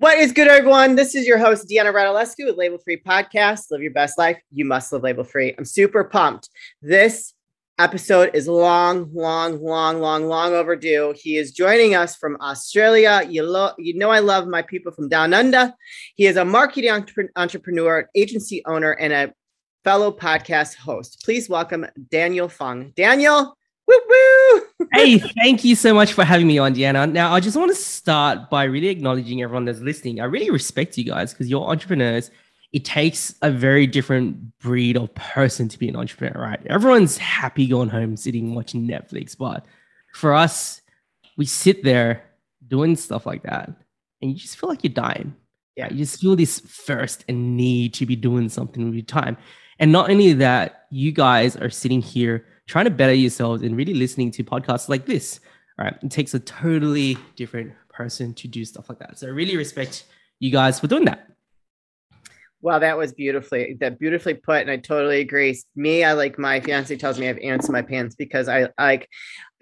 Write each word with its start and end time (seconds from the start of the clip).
What 0.00 0.16
is 0.16 0.32
good, 0.32 0.48
everyone? 0.48 0.96
This 0.96 1.14
is 1.14 1.26
your 1.26 1.36
host, 1.36 1.68
Deanna 1.68 1.92
Radulescu 1.92 2.46
with 2.46 2.56
Label 2.56 2.78
Free 2.78 2.96
Podcast. 2.96 3.70
Live 3.70 3.82
your 3.82 3.92
best 3.92 4.16
life. 4.16 4.40
You 4.50 4.64
must 4.64 4.90
live 4.94 5.02
label 5.02 5.24
free. 5.24 5.54
I'm 5.58 5.66
super 5.66 6.04
pumped. 6.04 6.48
This 6.80 7.34
episode 7.78 8.30
is 8.32 8.48
long, 8.48 9.10
long, 9.12 9.62
long, 9.62 10.00
long, 10.00 10.24
long 10.24 10.54
overdue. 10.54 11.12
He 11.14 11.36
is 11.36 11.52
joining 11.52 11.96
us 11.96 12.16
from 12.16 12.38
Australia. 12.40 13.20
You, 13.28 13.42
lo- 13.42 13.74
you 13.76 13.92
know, 13.92 14.08
I 14.08 14.20
love 14.20 14.48
my 14.48 14.62
people 14.62 14.90
from 14.90 15.10
down 15.10 15.34
under. 15.34 15.70
He 16.14 16.24
is 16.24 16.38
a 16.38 16.46
marketing 16.46 16.88
entre- 16.88 17.28
entrepreneur, 17.36 18.08
agency 18.14 18.62
owner, 18.64 18.92
and 18.92 19.12
a 19.12 19.34
fellow 19.84 20.10
podcast 20.10 20.76
host. 20.76 21.20
Please 21.26 21.50
welcome 21.50 21.84
Daniel 22.10 22.48
Phung. 22.48 22.94
Daniel! 22.94 23.54
Hey, 24.92 25.18
thank 25.18 25.64
you 25.64 25.74
so 25.74 25.94
much 25.94 26.12
for 26.12 26.24
having 26.24 26.46
me 26.46 26.58
on, 26.58 26.74
Deanna. 26.74 27.10
Now, 27.10 27.32
I 27.32 27.40
just 27.40 27.56
want 27.56 27.70
to 27.70 27.74
start 27.74 28.50
by 28.50 28.64
really 28.64 28.88
acknowledging 28.88 29.42
everyone 29.42 29.64
that's 29.64 29.80
listening. 29.80 30.20
I 30.20 30.24
really 30.24 30.50
respect 30.50 30.98
you 30.98 31.04
guys 31.04 31.32
because 31.32 31.48
you're 31.48 31.62
entrepreneurs. 31.62 32.30
It 32.72 32.84
takes 32.84 33.34
a 33.42 33.50
very 33.50 33.86
different 33.86 34.58
breed 34.58 34.96
of 34.96 35.14
person 35.14 35.68
to 35.68 35.78
be 35.78 35.88
an 35.88 35.96
entrepreneur, 35.96 36.40
right? 36.40 36.64
Everyone's 36.66 37.18
happy 37.18 37.66
going 37.66 37.88
home, 37.88 38.16
sitting 38.16 38.54
watching 38.54 38.86
Netflix. 38.86 39.36
But 39.36 39.66
for 40.14 40.34
us, 40.34 40.80
we 41.36 41.46
sit 41.46 41.82
there 41.82 42.24
doing 42.66 42.96
stuff 42.96 43.26
like 43.26 43.42
that, 43.42 43.68
and 44.20 44.30
you 44.30 44.36
just 44.36 44.58
feel 44.58 44.68
like 44.68 44.84
you're 44.84 44.92
dying. 44.92 45.34
Yeah, 45.76 45.90
you 45.90 45.98
just 45.98 46.20
feel 46.20 46.36
this 46.36 46.60
thirst 46.60 47.24
and 47.28 47.56
need 47.56 47.94
to 47.94 48.06
be 48.06 48.16
doing 48.16 48.48
something 48.48 48.84
with 48.84 48.94
your 48.94 49.04
time. 49.04 49.36
And 49.78 49.92
not 49.92 50.10
only 50.10 50.34
that, 50.34 50.86
you 50.90 51.10
guys 51.10 51.56
are 51.56 51.70
sitting 51.70 52.02
here 52.02 52.44
trying 52.70 52.84
to 52.84 52.90
better 52.90 53.12
yourselves 53.12 53.62
and 53.62 53.76
really 53.76 53.94
listening 53.94 54.30
to 54.30 54.44
podcasts 54.44 54.88
like 54.88 55.04
this. 55.04 55.40
All 55.78 55.84
right. 55.84 55.96
It 56.02 56.10
takes 56.10 56.34
a 56.34 56.38
totally 56.38 57.18
different 57.34 57.72
person 57.88 58.32
to 58.34 58.46
do 58.46 58.64
stuff 58.64 58.88
like 58.88 59.00
that. 59.00 59.18
So 59.18 59.26
I 59.26 59.30
really 59.30 59.56
respect 59.56 60.04
you 60.38 60.50
guys 60.52 60.78
for 60.78 60.86
doing 60.86 61.04
that. 61.06 61.26
Well, 62.62 62.78
that 62.78 62.96
was 62.96 63.12
beautifully 63.12 63.76
that 63.80 63.98
beautifully 63.98 64.34
put, 64.34 64.60
and 64.60 64.70
I 64.70 64.76
totally 64.76 65.20
agree. 65.20 65.58
Me, 65.74 66.04
I 66.04 66.12
like 66.12 66.38
my 66.38 66.60
fiance 66.60 66.94
tells 66.96 67.18
me 67.18 67.24
I 67.24 67.28
have 67.28 67.38
ants 67.38 67.68
in 67.68 67.72
my 67.72 67.80
pants 67.80 68.14
because 68.14 68.48
I 68.48 68.68
like 68.78 69.08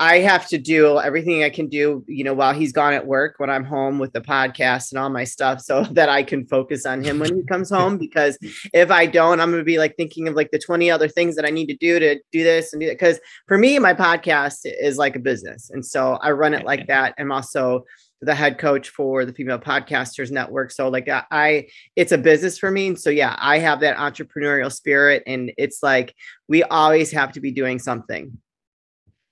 I 0.00 0.18
have 0.18 0.46
to 0.48 0.58
do 0.58 1.00
everything 1.00 1.42
I 1.42 1.50
can 1.50 1.68
do, 1.68 2.04
you 2.06 2.22
know, 2.22 2.32
while 2.32 2.54
he's 2.54 2.72
gone 2.72 2.92
at 2.92 3.06
work 3.06 3.34
when 3.38 3.50
I'm 3.50 3.64
home 3.64 3.98
with 3.98 4.12
the 4.12 4.20
podcast 4.20 4.92
and 4.92 4.98
all 4.98 5.10
my 5.10 5.24
stuff 5.24 5.60
so 5.60 5.82
that 5.92 6.08
I 6.08 6.22
can 6.22 6.46
focus 6.46 6.86
on 6.86 7.02
him 7.02 7.18
when 7.18 7.34
he 7.34 7.42
comes 7.44 7.68
home. 7.68 7.98
Because 7.98 8.38
if 8.72 8.90
I 8.92 9.06
don't, 9.06 9.40
I'm 9.40 9.50
going 9.50 9.60
to 9.60 9.64
be 9.64 9.78
like 9.78 9.96
thinking 9.96 10.28
of 10.28 10.34
like 10.34 10.52
the 10.52 10.58
20 10.58 10.88
other 10.90 11.08
things 11.08 11.34
that 11.34 11.44
I 11.44 11.50
need 11.50 11.66
to 11.66 11.76
do 11.76 11.98
to 11.98 12.20
do 12.30 12.44
this 12.44 12.72
and 12.72 12.80
do 12.80 12.86
that. 12.86 12.98
Because 12.98 13.18
for 13.48 13.58
me, 13.58 13.78
my 13.80 13.92
podcast 13.92 14.60
is 14.64 14.98
like 14.98 15.16
a 15.16 15.20
business. 15.20 15.68
And 15.70 15.84
so 15.84 16.18
I 16.22 16.30
run 16.30 16.54
it 16.54 16.64
like 16.64 16.86
that. 16.86 17.14
I'm 17.18 17.32
also 17.32 17.84
the 18.20 18.34
head 18.34 18.58
coach 18.58 18.88
for 18.90 19.24
the 19.24 19.32
Female 19.32 19.58
Podcasters 19.58 20.30
Network. 20.30 20.70
So 20.70 20.88
like 20.88 21.08
uh, 21.08 21.22
I, 21.30 21.68
it's 21.96 22.12
a 22.12 22.18
business 22.18 22.58
for 22.58 22.70
me. 22.70 22.88
And 22.88 23.00
so 23.00 23.10
yeah, 23.10 23.36
I 23.38 23.58
have 23.58 23.80
that 23.80 23.96
entrepreneurial 23.96 24.72
spirit, 24.72 25.22
and 25.26 25.52
it's 25.56 25.82
like 25.82 26.14
we 26.48 26.62
always 26.64 27.12
have 27.12 27.32
to 27.32 27.40
be 27.40 27.52
doing 27.52 27.78
something. 27.78 28.38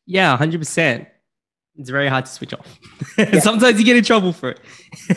Yeah, 0.07 0.37
hundred 0.37 0.61
percent. 0.61 1.09
It's 1.79 1.91
very 1.91 2.09
hard 2.09 2.25
to 2.25 2.33
switch 2.33 2.55
off. 2.55 2.79
Yeah. 3.19 3.41
Sometimes 3.41 3.79
you 3.79 3.85
get 3.85 3.97
in 3.97 4.05
trouble 4.05 4.33
for 4.33 4.51
it. 4.51 4.61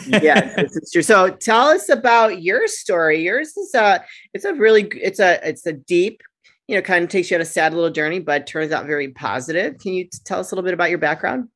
yeah, 0.22 0.54
this 0.56 0.74
is 0.76 0.90
true. 0.90 1.02
So 1.02 1.30
tell 1.30 1.68
us 1.68 1.90
about 1.90 2.42
your 2.42 2.66
story. 2.66 3.22
Yours 3.22 3.54
is 3.56 3.74
a, 3.74 4.02
it's 4.32 4.46
a 4.46 4.54
really, 4.54 4.84
it's 4.94 5.20
a, 5.20 5.38
it's 5.46 5.66
a 5.66 5.74
deep, 5.74 6.22
you 6.66 6.76
know, 6.76 6.82
kind 6.82 7.04
of 7.04 7.10
takes 7.10 7.30
you 7.30 7.36
on 7.36 7.42
a 7.42 7.46
sad 7.46 7.74
little 7.74 7.90
journey, 7.90 8.18
but 8.18 8.46
turns 8.46 8.72
out 8.72 8.86
very 8.86 9.08
positive. 9.08 9.78
Can 9.78 9.92
you 9.92 10.08
tell 10.24 10.40
us 10.40 10.50
a 10.50 10.54
little 10.54 10.64
bit 10.64 10.72
about 10.72 10.88
your 10.88 10.98
background? 10.98 11.48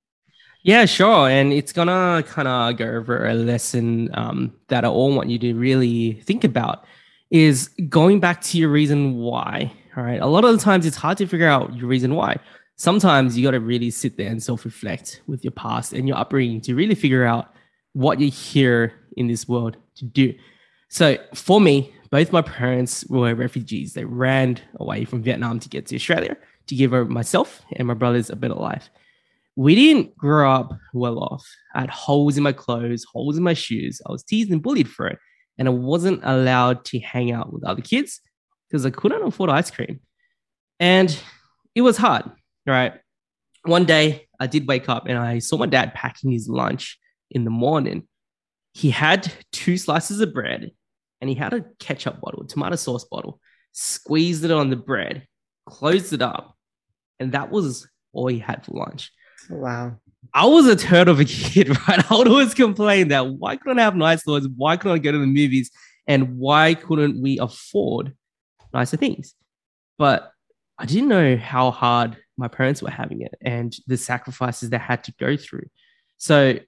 Yeah, 0.64 0.84
sure. 0.84 1.28
And 1.28 1.52
it's 1.52 1.72
gonna 1.72 2.22
kind 2.26 2.48
of 2.48 2.76
go 2.76 2.86
over 2.86 3.26
a 3.26 3.34
lesson 3.34 4.10
um, 4.14 4.52
that 4.68 4.84
I 4.84 4.88
all 4.88 5.14
want 5.14 5.30
you 5.30 5.38
to 5.40 5.54
really 5.54 6.14
think 6.24 6.44
about 6.44 6.84
is 7.30 7.68
going 7.88 8.20
back 8.20 8.40
to 8.42 8.58
your 8.58 8.70
reason 8.70 9.16
why. 9.16 9.72
All 9.96 10.02
right. 10.02 10.20
A 10.20 10.26
lot 10.26 10.44
of 10.44 10.52
the 10.52 10.62
times 10.62 10.86
it's 10.86 10.96
hard 10.96 11.18
to 11.18 11.26
figure 11.26 11.48
out 11.48 11.74
your 11.74 11.86
reason 11.86 12.14
why. 12.14 12.38
Sometimes 12.76 13.36
you 13.36 13.44
got 13.44 13.52
to 13.52 13.60
really 13.60 13.90
sit 13.90 14.16
there 14.16 14.30
and 14.30 14.42
self 14.42 14.64
reflect 14.64 15.22
with 15.26 15.44
your 15.44 15.52
past 15.52 15.92
and 15.92 16.08
your 16.08 16.16
upbringing 16.16 16.60
to 16.62 16.74
really 16.74 16.94
figure 16.94 17.24
out 17.24 17.52
what 17.92 18.20
you're 18.20 18.30
here 18.30 18.92
in 19.16 19.28
this 19.28 19.48
world 19.48 19.76
to 19.96 20.04
do. 20.04 20.34
So 20.88 21.16
for 21.34 21.60
me, 21.60 21.92
both 22.10 22.32
my 22.32 22.42
parents 22.42 23.04
were 23.08 23.34
refugees. 23.34 23.94
They 23.94 24.04
ran 24.04 24.60
away 24.76 25.04
from 25.04 25.22
Vietnam 25.22 25.60
to 25.60 25.68
get 25.68 25.86
to 25.86 25.96
Australia 25.96 26.36
to 26.66 26.74
give 26.74 26.92
myself 27.08 27.62
and 27.76 27.86
my 27.86 27.94
brothers 27.94 28.30
a 28.30 28.36
better 28.36 28.54
life 28.54 28.88
we 29.56 29.74
didn't 29.74 30.16
grow 30.16 30.52
up 30.52 30.72
well 30.92 31.18
off. 31.18 31.46
I 31.74 31.82
had 31.82 31.90
holes 31.90 32.36
in 32.36 32.42
my 32.42 32.52
clothes, 32.52 33.04
holes 33.04 33.36
in 33.36 33.42
my 33.42 33.54
shoes. 33.54 34.00
I 34.06 34.12
was 34.12 34.24
teased 34.24 34.50
and 34.50 34.62
bullied 34.62 34.88
for 34.88 35.06
it. 35.06 35.18
And 35.58 35.68
I 35.68 35.70
wasn't 35.70 36.20
allowed 36.24 36.84
to 36.86 36.98
hang 36.98 37.30
out 37.30 37.52
with 37.52 37.64
other 37.64 37.82
kids 37.82 38.20
because 38.68 38.84
I 38.84 38.90
couldn't 38.90 39.22
afford 39.22 39.50
ice 39.50 39.70
cream. 39.70 40.00
And 40.80 41.16
it 41.76 41.82
was 41.82 41.96
hard, 41.96 42.24
right? 42.66 42.94
One 43.64 43.84
day 43.84 44.26
I 44.38 44.46
did 44.46 44.68
wake 44.68 44.88
up 44.88 45.06
and 45.06 45.18
I 45.18 45.38
saw 45.38 45.56
my 45.56 45.66
dad 45.66 45.94
packing 45.94 46.32
his 46.32 46.48
lunch 46.48 46.98
in 47.30 47.44
the 47.44 47.50
morning. 47.50 48.06
He 48.72 48.90
had 48.90 49.32
two 49.52 49.78
slices 49.78 50.20
of 50.20 50.34
bread 50.34 50.70
and 51.20 51.30
he 51.30 51.36
had 51.36 51.54
a 51.54 51.64
ketchup 51.78 52.20
bottle, 52.20 52.42
a 52.42 52.46
tomato 52.46 52.76
sauce 52.76 53.04
bottle, 53.04 53.40
squeezed 53.72 54.44
it 54.44 54.50
on 54.50 54.70
the 54.70 54.76
bread, 54.76 55.26
closed 55.66 56.12
it 56.12 56.22
up, 56.22 56.56
and 57.18 57.32
that 57.32 57.50
was 57.50 57.88
all 58.12 58.26
he 58.26 58.38
had 58.38 58.64
for 58.64 58.72
lunch. 58.72 59.10
Wow. 59.48 59.98
I 60.32 60.46
was 60.46 60.66
a 60.66 60.76
turd 60.76 61.08
of 61.08 61.20
a 61.20 61.24
kid, 61.24 61.68
right? 61.88 62.10
I 62.10 62.16
would 62.16 62.28
always 62.28 62.54
complain 62.54 63.08
that 63.08 63.26
why 63.26 63.56
couldn't 63.56 63.78
I 63.78 63.82
have 63.82 63.96
nice 63.96 64.22
clothes? 64.22 64.48
Why 64.56 64.76
couldn't 64.76 64.96
I 64.96 64.98
go 64.98 65.12
to 65.12 65.18
the 65.18 65.26
movies? 65.26 65.70
And 66.06 66.36
why 66.36 66.74
couldn't 66.74 67.20
we 67.20 67.38
afford 67.38 68.14
nicer 68.72 68.96
things? 68.96 69.34
But 69.96 70.30
I 70.78 70.86
didn't 70.86 71.08
know 71.08 71.36
how 71.36 71.70
hard 71.70 72.16
my 72.36 72.48
parents 72.48 72.82
were 72.82 72.90
having 72.90 73.22
it 73.22 73.34
and 73.40 73.74
the 73.86 73.96
sacrifices 73.96 74.70
they 74.70 74.78
had 74.78 75.04
to 75.04 75.12
go 75.18 75.36
through. 75.36 75.66
So 76.16 76.58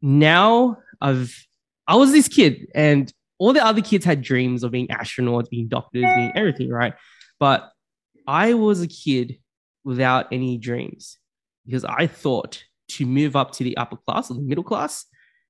now 0.00 0.78
I've 1.00 1.34
I 1.86 1.96
was 1.96 2.12
this 2.12 2.28
kid 2.28 2.68
and 2.74 3.12
all 3.38 3.52
the 3.52 3.64
other 3.64 3.82
kids 3.82 4.04
had 4.04 4.22
dreams 4.22 4.62
of 4.62 4.70
being 4.70 4.88
astronauts, 4.88 5.50
being 5.50 5.68
doctors, 5.68 6.04
being 6.14 6.32
everything, 6.36 6.70
right? 6.70 6.94
But 7.40 7.70
I 8.26 8.54
was 8.54 8.80
a 8.80 8.86
kid 8.86 9.38
without 9.84 10.26
any 10.32 10.58
dreams 10.58 11.18
because 11.66 11.84
I 11.84 12.06
thought 12.06 12.62
to 12.90 13.06
move 13.06 13.34
up 13.34 13.52
to 13.52 13.64
the 13.64 13.76
upper 13.76 13.96
class 13.96 14.30
or 14.30 14.34
the 14.34 14.42
middle 14.42 14.64
class, 14.64 15.06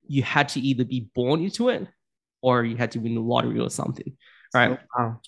you 0.07 0.23
had 0.23 0.49
to 0.51 0.61
either 0.61 0.85
be 0.85 1.11
born 1.15 1.43
into 1.43 1.69
it 1.69 1.87
or 2.41 2.65
you 2.65 2.77
had 2.77 2.93
to 2.93 2.99
win 2.99 3.15
the 3.15 3.21
lottery 3.21 3.61
or 3.61 3.71
something. 3.71 4.17
Right. 4.55 4.79
Wow. 4.99 5.21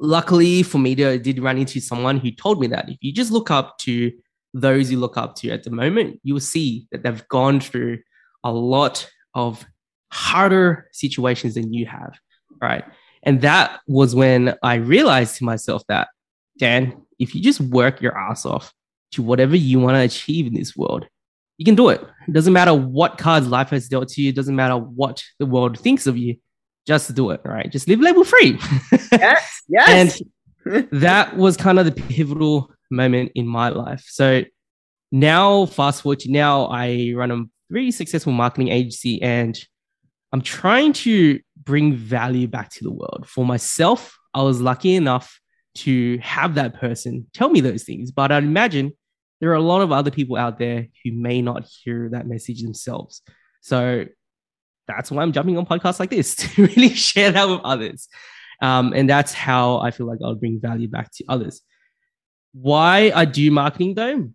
Luckily 0.00 0.62
for 0.62 0.78
me, 0.78 0.92
I 1.04 1.16
did 1.16 1.40
run 1.40 1.58
into 1.58 1.80
someone 1.80 2.18
who 2.18 2.30
told 2.30 2.60
me 2.60 2.66
that 2.68 2.88
if 2.88 2.98
you 3.00 3.12
just 3.12 3.32
look 3.32 3.50
up 3.50 3.78
to 3.78 4.12
those 4.54 4.90
you 4.90 4.98
look 4.98 5.16
up 5.16 5.34
to 5.36 5.50
at 5.50 5.64
the 5.64 5.70
moment, 5.70 6.20
you 6.22 6.34
will 6.34 6.40
see 6.40 6.86
that 6.90 7.02
they've 7.02 7.26
gone 7.28 7.60
through 7.60 7.98
a 8.44 8.52
lot 8.52 9.08
of 9.34 9.64
harder 10.10 10.88
situations 10.92 11.54
than 11.54 11.72
you 11.72 11.86
have. 11.86 12.18
Right. 12.60 12.84
And 13.22 13.40
that 13.42 13.80
was 13.86 14.14
when 14.14 14.54
I 14.62 14.76
realized 14.76 15.36
to 15.36 15.44
myself 15.44 15.82
that, 15.88 16.08
Dan, 16.58 17.02
if 17.18 17.34
you 17.34 17.42
just 17.42 17.60
work 17.60 18.00
your 18.00 18.16
ass 18.16 18.46
off, 18.46 18.72
to 19.12 19.22
whatever 19.22 19.56
you 19.56 19.80
want 19.80 19.96
to 19.96 20.00
achieve 20.00 20.46
in 20.46 20.54
this 20.54 20.76
world, 20.76 21.06
you 21.56 21.64
can 21.64 21.74
do 21.74 21.88
it. 21.88 22.00
It 22.26 22.32
doesn't 22.32 22.52
matter 22.52 22.74
what 22.74 23.18
cards 23.18 23.48
life 23.48 23.70
has 23.70 23.88
dealt 23.88 24.08
to 24.10 24.22
you. 24.22 24.28
It 24.28 24.36
doesn't 24.36 24.54
matter 24.54 24.76
what 24.76 25.24
the 25.38 25.46
world 25.46 25.78
thinks 25.78 26.06
of 26.06 26.16
you. 26.16 26.36
Just 26.88 27.14
do 27.14 27.30
it. 27.32 27.42
Right. 27.44 27.70
Just 27.70 27.86
live 27.86 28.00
label 28.00 28.24
free. 28.24 28.58
yes. 29.12 29.62
Yes. 29.68 30.22
and 30.64 30.88
that 30.90 31.36
was 31.36 31.58
kind 31.58 31.78
of 31.78 31.84
the 31.84 31.92
pivotal 31.92 32.72
moment 32.90 33.32
in 33.34 33.46
my 33.46 33.68
life. 33.68 34.06
So 34.08 34.44
now, 35.12 35.66
fast 35.66 36.00
forward 36.00 36.20
to 36.20 36.30
now, 36.30 36.64
I 36.64 37.12
run 37.14 37.30
a 37.30 37.44
very 37.68 37.90
successful 37.90 38.32
marketing 38.32 38.68
agency 38.68 39.20
and 39.20 39.58
I'm 40.32 40.40
trying 40.40 40.94
to 40.94 41.40
bring 41.62 41.94
value 41.94 42.48
back 42.48 42.70
to 42.70 42.84
the 42.84 42.90
world. 42.90 43.26
For 43.28 43.44
myself, 43.44 44.16
I 44.32 44.42
was 44.42 44.62
lucky 44.62 44.94
enough 44.94 45.38
to 45.76 46.16
have 46.22 46.54
that 46.54 46.80
person 46.80 47.26
tell 47.34 47.50
me 47.50 47.60
those 47.60 47.84
things. 47.84 48.12
But 48.12 48.32
I'd 48.32 48.44
imagine 48.44 48.92
there 49.42 49.50
are 49.50 49.56
a 49.56 49.60
lot 49.60 49.82
of 49.82 49.92
other 49.92 50.10
people 50.10 50.36
out 50.36 50.58
there 50.58 50.86
who 51.04 51.12
may 51.12 51.42
not 51.42 51.66
hear 51.66 52.08
that 52.12 52.26
message 52.26 52.62
themselves. 52.62 53.20
So 53.60 54.06
that's 54.88 55.10
why 55.10 55.22
I'm 55.22 55.32
jumping 55.32 55.56
on 55.56 55.66
podcasts 55.66 56.00
like 56.00 56.10
this 56.10 56.34
to 56.36 56.66
really 56.66 56.94
share 56.94 57.30
that 57.30 57.48
with 57.48 57.60
others. 57.62 58.08
Um, 58.60 58.92
and 58.92 59.08
that's 59.08 59.32
how 59.32 59.78
I 59.78 59.92
feel 59.92 60.06
like 60.06 60.18
I'll 60.24 60.34
bring 60.34 60.60
value 60.60 60.88
back 60.88 61.12
to 61.16 61.24
others. 61.28 61.60
Why 62.52 63.12
I 63.14 63.24
do 63.24 63.50
marketing 63.52 63.94
though 63.94 64.30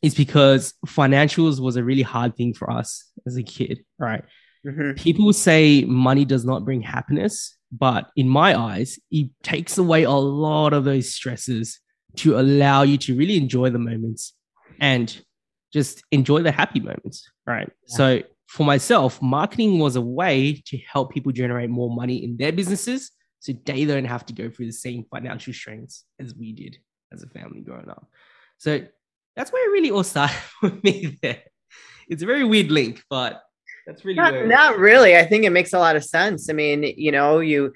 is 0.00 0.14
because 0.14 0.74
financials 0.86 1.60
was 1.60 1.76
a 1.76 1.84
really 1.84 2.02
hard 2.02 2.36
thing 2.36 2.54
for 2.54 2.70
us 2.70 3.08
as 3.26 3.36
a 3.36 3.42
kid, 3.42 3.84
right? 3.98 4.24
Mm-hmm. 4.66 4.94
People 4.94 5.32
say 5.32 5.84
money 5.84 6.24
does 6.24 6.44
not 6.44 6.64
bring 6.64 6.82
happiness, 6.82 7.56
but 7.70 8.10
in 8.16 8.28
my 8.28 8.58
eyes, 8.58 8.98
it 9.10 9.30
takes 9.42 9.78
away 9.78 10.02
a 10.04 10.10
lot 10.10 10.72
of 10.72 10.84
those 10.84 11.12
stresses 11.12 11.80
to 12.16 12.38
allow 12.38 12.82
you 12.82 12.98
to 12.98 13.16
really 13.16 13.36
enjoy 13.36 13.70
the 13.70 13.78
moments 13.78 14.34
and 14.80 15.24
just 15.72 16.02
enjoy 16.10 16.42
the 16.42 16.52
happy 16.52 16.80
moments. 16.80 17.28
Right. 17.46 17.70
Yeah. 17.88 17.96
So 17.96 18.22
for 18.52 18.64
myself, 18.64 19.22
marketing 19.22 19.78
was 19.78 19.96
a 19.96 20.02
way 20.02 20.62
to 20.66 20.76
help 20.76 21.10
people 21.10 21.32
generate 21.32 21.70
more 21.70 21.88
money 21.88 22.22
in 22.22 22.36
their 22.36 22.52
businesses 22.52 23.10
so 23.40 23.54
they 23.64 23.86
don't 23.86 24.04
have 24.04 24.26
to 24.26 24.34
go 24.34 24.50
through 24.50 24.66
the 24.66 24.72
same 24.72 25.06
financial 25.10 25.54
strains 25.54 26.04
as 26.20 26.34
we 26.34 26.52
did 26.52 26.76
as 27.10 27.22
a 27.22 27.28
family 27.28 27.62
growing 27.62 27.88
up. 27.88 28.06
So 28.58 28.84
that's 29.34 29.50
where 29.54 29.66
it 29.66 29.72
really 29.72 29.90
all 29.90 30.04
started 30.04 30.36
for 30.60 30.70
me 30.82 31.18
there. 31.22 31.40
It's 32.10 32.22
a 32.22 32.26
very 32.26 32.44
weird 32.44 32.70
link, 32.70 33.02
but 33.08 33.42
that's 33.86 34.04
really 34.04 34.16
not, 34.16 34.44
not 34.44 34.78
really. 34.78 35.16
I 35.16 35.24
think 35.24 35.44
it 35.44 35.50
makes 35.50 35.72
a 35.72 35.78
lot 35.78 35.96
of 35.96 36.04
sense. 36.04 36.50
I 36.50 36.52
mean, 36.52 36.82
you 36.82 37.10
know, 37.10 37.38
you 37.38 37.72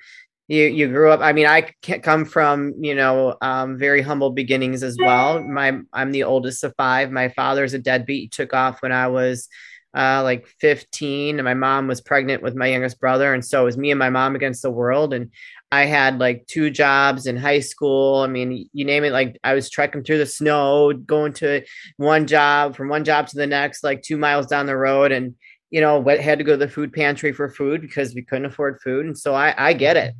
you 0.48 0.64
you 0.66 0.86
grew 0.86 1.10
up 1.10 1.18
i 1.18 1.32
mean 1.32 1.44
i 1.44 1.68
come 2.04 2.24
from 2.24 2.72
you 2.78 2.94
know 2.94 3.36
um, 3.40 3.76
very 3.76 4.00
humble 4.00 4.30
beginnings 4.30 4.84
as 4.84 4.96
well 4.96 5.42
my 5.42 5.76
i'm 5.92 6.12
the 6.12 6.22
oldest 6.22 6.62
of 6.62 6.72
five 6.76 7.10
my 7.10 7.28
father's 7.30 7.74
a 7.74 7.80
deadbeat 7.80 8.20
he 8.22 8.28
took 8.28 8.54
off 8.54 8.80
when 8.80 8.92
i 8.92 9.08
was 9.08 9.48
uh, 9.94 10.22
like 10.22 10.46
15 10.60 11.38
and 11.38 11.44
my 11.44 11.54
mom 11.54 11.86
was 11.86 12.00
pregnant 12.00 12.42
with 12.42 12.54
my 12.54 12.66
youngest 12.66 13.00
brother 13.00 13.32
and 13.32 13.44
so 13.44 13.62
it 13.62 13.64
was 13.64 13.78
me 13.78 13.90
and 13.90 13.98
my 13.98 14.10
mom 14.10 14.34
against 14.34 14.62
the 14.62 14.70
world 14.70 15.14
and 15.14 15.30
i 15.72 15.84
had 15.84 16.18
like 16.18 16.46
two 16.46 16.70
jobs 16.70 17.26
in 17.26 17.36
high 17.36 17.60
school. 17.60 18.20
I 18.20 18.26
mean 18.26 18.68
you 18.72 18.84
name 18.84 19.04
it 19.04 19.12
like 19.12 19.38
i 19.42 19.54
was 19.54 19.70
trekking 19.70 20.04
through 20.04 20.18
the 20.18 20.26
snow 20.26 20.92
going 20.92 21.32
to 21.34 21.64
one 21.96 22.26
job 22.26 22.76
from 22.76 22.88
one 22.88 23.04
job 23.04 23.28
to 23.28 23.36
the 23.36 23.46
next 23.46 23.82
like 23.82 24.02
two 24.02 24.18
miles 24.18 24.46
down 24.46 24.66
the 24.66 24.76
road 24.76 25.12
and 25.12 25.34
you 25.70 25.80
know 25.80 26.02
had 26.04 26.38
to 26.38 26.44
go 26.44 26.52
to 26.52 26.58
the 26.58 26.68
food 26.68 26.92
pantry 26.92 27.32
for 27.32 27.48
food 27.48 27.80
because 27.80 28.14
we 28.14 28.22
couldn't 28.22 28.46
afford 28.46 28.80
food 28.82 29.06
and 29.06 29.18
so 29.18 29.34
i 29.34 29.54
i 29.56 29.72
get 29.72 29.96
it 29.96 30.14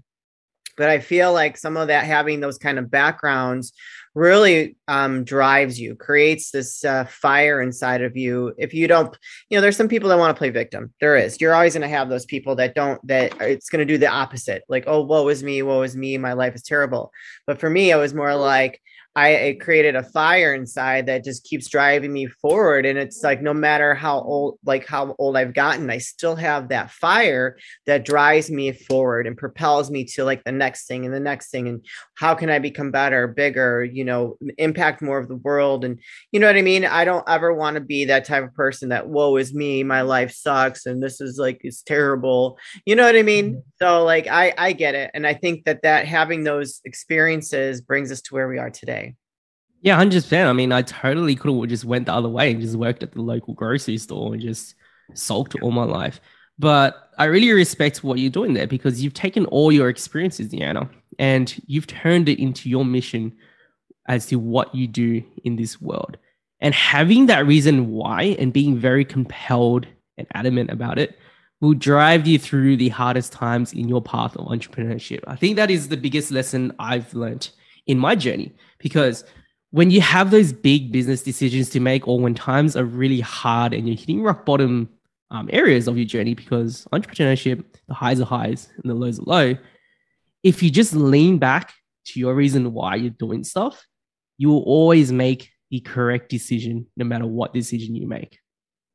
but 0.77 0.89
i 0.89 0.99
feel 0.99 1.33
like 1.33 1.57
some 1.57 1.77
of 1.77 1.89
that 1.89 2.05
having 2.05 2.41
those 2.41 2.59
kind 2.59 2.79
of 2.79 2.91
backgrounds 2.91 3.73
really 4.17 4.77
um, 4.89 5.25
drives 5.25 5.79
you 5.79 5.95
creates 5.95 6.51
this 6.51 6.85
uh, 6.87 7.05
fire 7.05 7.61
inside 7.61 8.01
of 8.01 8.17
you. 8.17 8.55
If 8.57 8.73
you 8.73 8.89
don't 8.89 9.15
you 9.51 9.57
know 9.57 9.61
there's 9.61 9.77
some 9.77 9.89
people 9.89 10.09
that 10.09 10.19
want 10.19 10.35
to 10.35 10.39
play 10.39 10.49
victim. 10.49 10.93
There 11.01 11.17
is. 11.17 11.39
You're 11.39 11.55
always 11.55 11.75
going 11.75 11.83
to 11.83 11.89
have 11.89 12.09
those 12.09 12.25
people 12.25 12.57
that 12.57 12.75
don't 12.75 13.07
that 13.07 13.41
it's 13.43 13.69
going 13.69 13.87
to 13.87 13.93
do 13.93 13.99
the 13.99 14.09
opposite. 14.09 14.65
Like 14.69 14.85
oh 14.87 15.03
woe 15.03 15.29
is 15.29 15.43
me 15.45 15.63
woe 15.63 15.83
is 15.83 15.95
me 15.95 16.17
my 16.17 16.33
life 16.33 16.55
is 16.55 16.63
terrible. 16.63 17.13
But 17.47 17.61
for 17.61 17.69
me 17.69 17.91
it 17.91 17.97
was 17.97 18.15
more 18.15 18.35
like 18.35 18.81
I 19.17 19.29
it 19.29 19.61
created 19.63 19.97
a 19.97 20.03
fire 20.03 20.53
inside 20.53 21.07
that 21.07 21.25
just 21.25 21.45
keeps 21.45 21.69
driving 21.69 22.13
me 22.13 22.27
forward. 22.27 22.85
And 22.85 22.99
it's 22.99 23.23
like 23.25 23.41
no 23.41 23.55
matter 23.55 23.95
how 23.95 24.21
old, 24.21 24.59
like 24.67 24.87
how 24.87 25.17
old 25.19 25.39
I've 25.39 25.55
gotten, 25.55 25.89
I 25.89 25.97
still 25.99 26.37
have 26.37 26.69
that 26.69 26.91
fire 26.91 27.57
that 27.87 28.05
drives 28.05 28.51
me 28.51 28.73
forward 28.73 29.27
and 29.27 29.35
propels 29.35 29.91
me 29.91 30.05
to 30.05 30.25
like 30.25 30.45
the 30.45 30.53
next 30.53 30.87
thing 30.87 31.07
and 31.07 31.15
the 31.15 31.21
next 31.21 31.51
thing. 31.51 31.67
And 31.67 31.83
how 32.17 32.35
can 32.35 32.51
I 32.51 32.59
become 32.59 32.91
better, 32.91 33.27
bigger, 33.27 33.83
you 33.83 34.05
know, 34.05 34.37
impact 34.59 35.01
more 35.01 35.17
of 35.17 35.29
the 35.29 35.37
world? 35.37 35.83
And 35.87 35.99
you 36.31 36.39
know 36.39 36.47
what 36.47 36.57
I 36.57 36.63
mean? 36.63 36.85
I 36.85 37.07
don't 37.07 37.27
ever 37.27 37.55
want 37.55 37.77
to 37.77 37.81
be 37.81 38.05
that 38.05 38.27
type 38.27 38.45
of 38.45 38.55
person 38.55 38.91
that 38.91 39.09
woe 39.09 39.37
is 39.37 39.55
me, 39.55 39.83
my 39.83 40.03
life 40.03 40.33
sucks, 40.33 40.85
and 40.85 41.03
this 41.03 41.23
is 41.23 41.39
like 41.39 41.63
it's 41.63 41.81
terrible. 41.81 42.59
You 42.85 42.95
know 42.95 43.05
what 43.05 43.17
I 43.17 43.23
mean? 43.23 43.53
Mm-hmm. 43.53 43.61
So 43.81 44.05
like 44.05 44.27
I 44.27 44.53
I 44.59 44.73
get 44.73 44.95
it. 44.95 45.11
And 45.15 45.27
I 45.27 45.33
think 45.33 45.65
that 45.65 45.81
that 45.85 46.07
having 46.07 46.45
those 46.45 46.83
experiences 46.85 47.81
brings 47.81 48.13
us 48.13 48.21
to 48.21 48.35
where 48.35 48.49
we 48.49 48.59
are 48.59 48.69
today. 48.69 49.06
Yeah, 49.87 49.95
hundred 49.95 50.25
percent. 50.25 50.49
I 50.49 50.53
mean, 50.53 50.73
I 50.73 50.83
totally 50.83 51.37
could 51.37 51.55
have 51.55 51.69
just 51.69 51.85
went 51.85 52.07
the 52.07 52.13
other 52.13 52.29
way 52.29 52.51
and 52.51 52.61
just 52.61 52.75
worked 52.75 53.05
at 53.05 53.13
the 53.13 53.23
local 53.23 53.55
grocery 53.55 53.99
store 53.99 54.33
and 54.33 54.43
just 54.43 54.75
sulked 55.15 55.55
all 55.63 55.71
my 55.71 55.85
life. 55.85 56.21
But 56.59 57.13
I 57.19 57.27
really 57.27 57.53
respect 57.53 58.03
what 58.03 58.19
you're 58.19 58.29
doing 58.29 58.55
there 58.55 58.67
because 58.67 59.01
you've 59.01 59.15
taken 59.15 59.47
all 59.47 59.71
your 59.71 59.89
experiences, 59.89 60.49
Deanna, 60.49 60.91
and 61.21 61.55
you've 61.69 61.87
turned 61.87 62.29
it 62.29 62.43
into 62.43 62.69
your 62.69 62.85
mission 62.85 63.37
as 64.09 64.27
to 64.27 64.41
what 64.41 64.75
you 64.75 64.89
do 64.89 65.23
in 65.45 65.55
this 65.55 65.81
world. 65.81 66.17
And 66.59 66.75
having 66.75 67.27
that 67.27 67.47
reason 67.47 67.93
why 67.93 68.35
and 68.41 68.53
being 68.53 68.77
very 68.77 69.05
compelled 69.05 69.87
and 70.19 70.27
adamant 70.35 70.71
about 70.71 70.99
it 70.99 71.17
will 71.61 71.75
drive 71.75 72.27
you 72.27 72.41
through 72.41 72.79
the 72.79 72.89
hardest 72.89 73.33
times 73.33 73.73
in 73.73 73.89
your 73.89 74.03
path 74.03 74.35
of 74.35 74.49
entrepreneurship. 74.49 75.21
I 75.29 75.37
think 75.37 75.55
that 75.55 75.71
is 75.71 75.87
the 75.87 75.97
biggest 75.97 76.33
lesson 76.33 76.73
I've 76.81 77.15
learned 77.15 77.51
in 77.87 78.01
my 78.01 78.17
journey 78.17 78.53
because 78.81 79.25
when 79.71 79.91
you 79.91 80.01
have 80.01 80.31
those 80.31 80.53
big 80.53 80.93
business 80.93 81.23
decisions 81.23 81.71
to 81.71 81.81
make, 81.81 82.07
or 82.07 82.19
when 82.21 82.35
times 82.35 82.77
are 82.77 82.85
really 82.85 83.21
hard 83.21 83.75
and 83.75 83.87
you're 83.87 83.97
hitting 83.97 84.23
rock 84.23 84.47
bottom 84.47 84.89
um, 85.31 85.49
areas 85.53 85.89
of 85.89 85.97
your 85.97 86.07
journey, 86.07 86.35
because 86.35 86.87
entrepreneurship, 86.93 87.65
the 87.89 87.95
highs 87.95 88.21
are 88.21 88.27
highs 88.27 88.69
and 88.77 88.91
the 88.91 88.95
lows 88.95 89.19
are 89.19 89.25
low. 89.25 89.55
If 90.43 90.63
you 90.63 90.71
just 90.71 90.95
lean 90.95 91.39
back 91.39 91.75
to 92.07 92.21
your 92.21 92.35
reason 92.35 92.73
why 92.73 92.95
you're 92.95 93.11
doing 93.11 93.43
stuff, 93.43 93.85
you 94.39 94.49
will 94.49 94.63
always 94.63 95.11
make 95.11 95.51
the 95.71 95.81
correct 95.81 96.29
decision 96.29 96.87
no 96.97 97.05
matter 97.05 97.27
what 97.27 97.53
decision 97.53 97.97
you 97.97 98.07
make. 98.07 98.39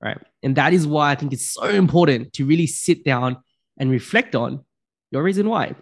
Right. 0.01 0.18
And 0.41 0.56
that 0.56 0.73
is 0.73 0.88
why 0.88 1.12
I 1.12 1.15
think 1.15 1.33
it's 1.33 1.51
so 1.51 1.65
important 1.65 2.33
to 2.33 2.45
really 2.45 2.65
sit 2.68 3.03
down 3.03 3.38
and 3.77 3.91
reflect 3.91 4.35
on 4.35 4.63
your 5.12 5.21
reason 5.21 5.50
why. 5.50 5.75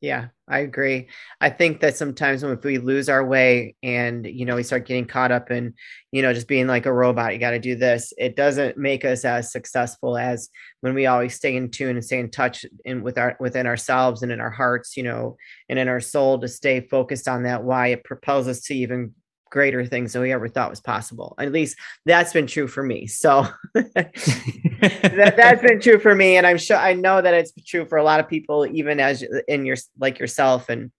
Yeah, 0.00 0.28
I 0.46 0.58
agree. 0.58 1.08
I 1.40 1.48
think 1.48 1.80
that 1.80 1.96
sometimes 1.96 2.42
when 2.42 2.52
if 2.52 2.62
we 2.64 2.76
lose 2.76 3.08
our 3.08 3.24
way 3.24 3.76
and 3.82 4.26
you 4.26 4.44
know 4.44 4.56
we 4.56 4.62
start 4.62 4.86
getting 4.86 5.06
caught 5.06 5.32
up 5.32 5.50
in 5.50 5.72
you 6.12 6.20
know 6.20 6.34
just 6.34 6.48
being 6.48 6.66
like 6.66 6.84
a 6.84 6.92
robot, 6.92 7.32
you 7.32 7.38
got 7.38 7.52
to 7.52 7.58
do 7.58 7.76
this. 7.76 8.12
It 8.18 8.36
doesn't 8.36 8.76
make 8.76 9.06
us 9.06 9.24
as 9.24 9.50
successful 9.50 10.18
as 10.18 10.50
when 10.82 10.92
we 10.92 11.06
always 11.06 11.34
stay 11.34 11.56
in 11.56 11.70
tune 11.70 11.96
and 11.96 12.04
stay 12.04 12.18
in 12.18 12.30
touch 12.30 12.66
in 12.84 13.02
with 13.02 13.16
our 13.16 13.38
within 13.40 13.66
ourselves 13.66 14.22
and 14.22 14.30
in 14.30 14.40
our 14.40 14.50
hearts, 14.50 14.98
you 14.98 15.02
know, 15.02 15.38
and 15.70 15.78
in 15.78 15.88
our 15.88 16.00
soul 16.00 16.38
to 16.40 16.48
stay 16.48 16.80
focused 16.80 17.26
on 17.26 17.44
that. 17.44 17.64
Why 17.64 17.88
it 17.88 18.04
propels 18.04 18.46
us 18.46 18.60
to 18.64 18.74
even 18.74 19.14
greater 19.50 19.84
things 19.86 20.12
than 20.12 20.22
we 20.22 20.32
ever 20.32 20.48
thought 20.48 20.70
was 20.70 20.80
possible. 20.80 21.34
At 21.38 21.52
least 21.52 21.76
that's 22.04 22.32
been 22.32 22.46
true 22.46 22.66
for 22.66 22.82
me. 22.82 23.06
So 23.06 23.46
that, 23.74 25.34
has 25.38 25.60
been 25.60 25.80
true 25.80 25.98
for 25.98 26.14
me. 26.14 26.36
And 26.36 26.46
I'm 26.46 26.58
sure 26.58 26.76
I 26.76 26.92
know 26.92 27.22
that 27.22 27.34
it's 27.34 27.52
true 27.66 27.86
for 27.86 27.98
a 27.98 28.04
lot 28.04 28.20
of 28.20 28.28
people, 28.28 28.66
even 28.66 29.00
as 29.00 29.24
in 29.48 29.64
your 29.64 29.76
like 29.98 30.18
yourself. 30.18 30.68
And 30.68 30.90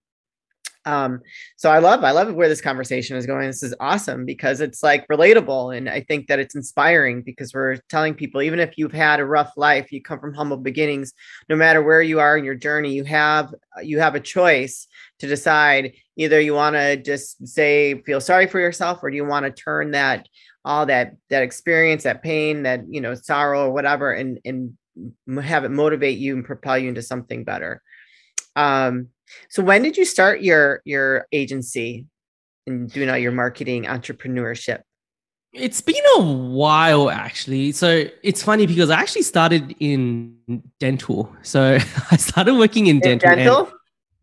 um, 0.86 1.20
so 1.56 1.70
I 1.70 1.80
love, 1.80 2.04
I 2.04 2.12
love 2.12 2.32
where 2.32 2.48
this 2.48 2.60
conversation 2.60 3.16
is 3.16 3.26
going. 3.26 3.46
This 3.46 3.64
is 3.64 3.74
awesome 3.80 4.24
because 4.24 4.60
it's 4.60 4.82
like 4.82 5.06
relatable. 5.08 5.76
And 5.76 5.88
I 5.88 6.00
think 6.00 6.28
that 6.28 6.38
it's 6.38 6.54
inspiring 6.54 7.22
because 7.22 7.52
we're 7.52 7.78
telling 7.90 8.14
people, 8.14 8.40
even 8.40 8.60
if 8.60 8.78
you've 8.78 8.92
had 8.92 9.18
a 9.18 9.24
rough 9.24 9.52
life, 9.56 9.90
you 9.90 10.00
come 10.00 10.20
from 10.20 10.32
humble 10.32 10.56
beginnings, 10.56 11.12
no 11.48 11.56
matter 11.56 11.82
where 11.82 12.02
you 12.02 12.20
are 12.20 12.38
in 12.38 12.44
your 12.44 12.54
journey, 12.54 12.94
you 12.94 13.02
have, 13.04 13.52
you 13.82 13.98
have 13.98 14.14
a 14.14 14.20
choice 14.20 14.86
to 15.18 15.26
decide 15.26 15.92
either 16.16 16.40
you 16.40 16.54
want 16.54 16.76
to 16.76 16.96
just 16.96 17.46
say, 17.46 18.00
feel 18.02 18.20
sorry 18.20 18.46
for 18.46 18.60
yourself, 18.60 19.00
or 19.02 19.10
do 19.10 19.16
you 19.16 19.24
want 19.24 19.44
to 19.44 19.50
turn 19.50 19.90
that, 19.90 20.28
all 20.64 20.86
that, 20.86 21.16
that 21.30 21.42
experience, 21.42 22.04
that 22.04 22.22
pain, 22.22 22.62
that, 22.62 22.84
you 22.88 23.00
know, 23.00 23.14
sorrow 23.14 23.66
or 23.66 23.72
whatever, 23.72 24.12
and, 24.12 24.38
and 24.44 24.76
have 25.42 25.64
it 25.64 25.70
motivate 25.70 26.18
you 26.18 26.34
and 26.34 26.44
propel 26.44 26.78
you 26.78 26.88
into 26.88 27.02
something 27.02 27.44
better. 27.44 27.82
Um, 28.54 29.08
so 29.48 29.62
when 29.62 29.82
did 29.82 29.96
you 29.96 30.04
start 30.04 30.42
your 30.42 30.82
your 30.84 31.26
agency 31.32 32.06
and 32.66 32.90
doing 32.90 33.08
all 33.08 33.18
your 33.18 33.32
marketing 33.32 33.84
entrepreneurship? 33.84 34.82
It's 35.52 35.80
been 35.80 36.02
a 36.16 36.22
while 36.22 37.10
actually. 37.10 37.72
So 37.72 38.04
it's 38.22 38.42
funny 38.42 38.66
because 38.66 38.90
I 38.90 39.00
actually 39.00 39.22
started 39.22 39.74
in 39.80 40.36
dental. 40.80 41.34
So 41.42 41.78
I 42.10 42.16
started 42.16 42.54
working 42.54 42.88
in, 42.88 42.96
in 42.96 43.18
dental. 43.18 43.36
dental? 43.36 43.72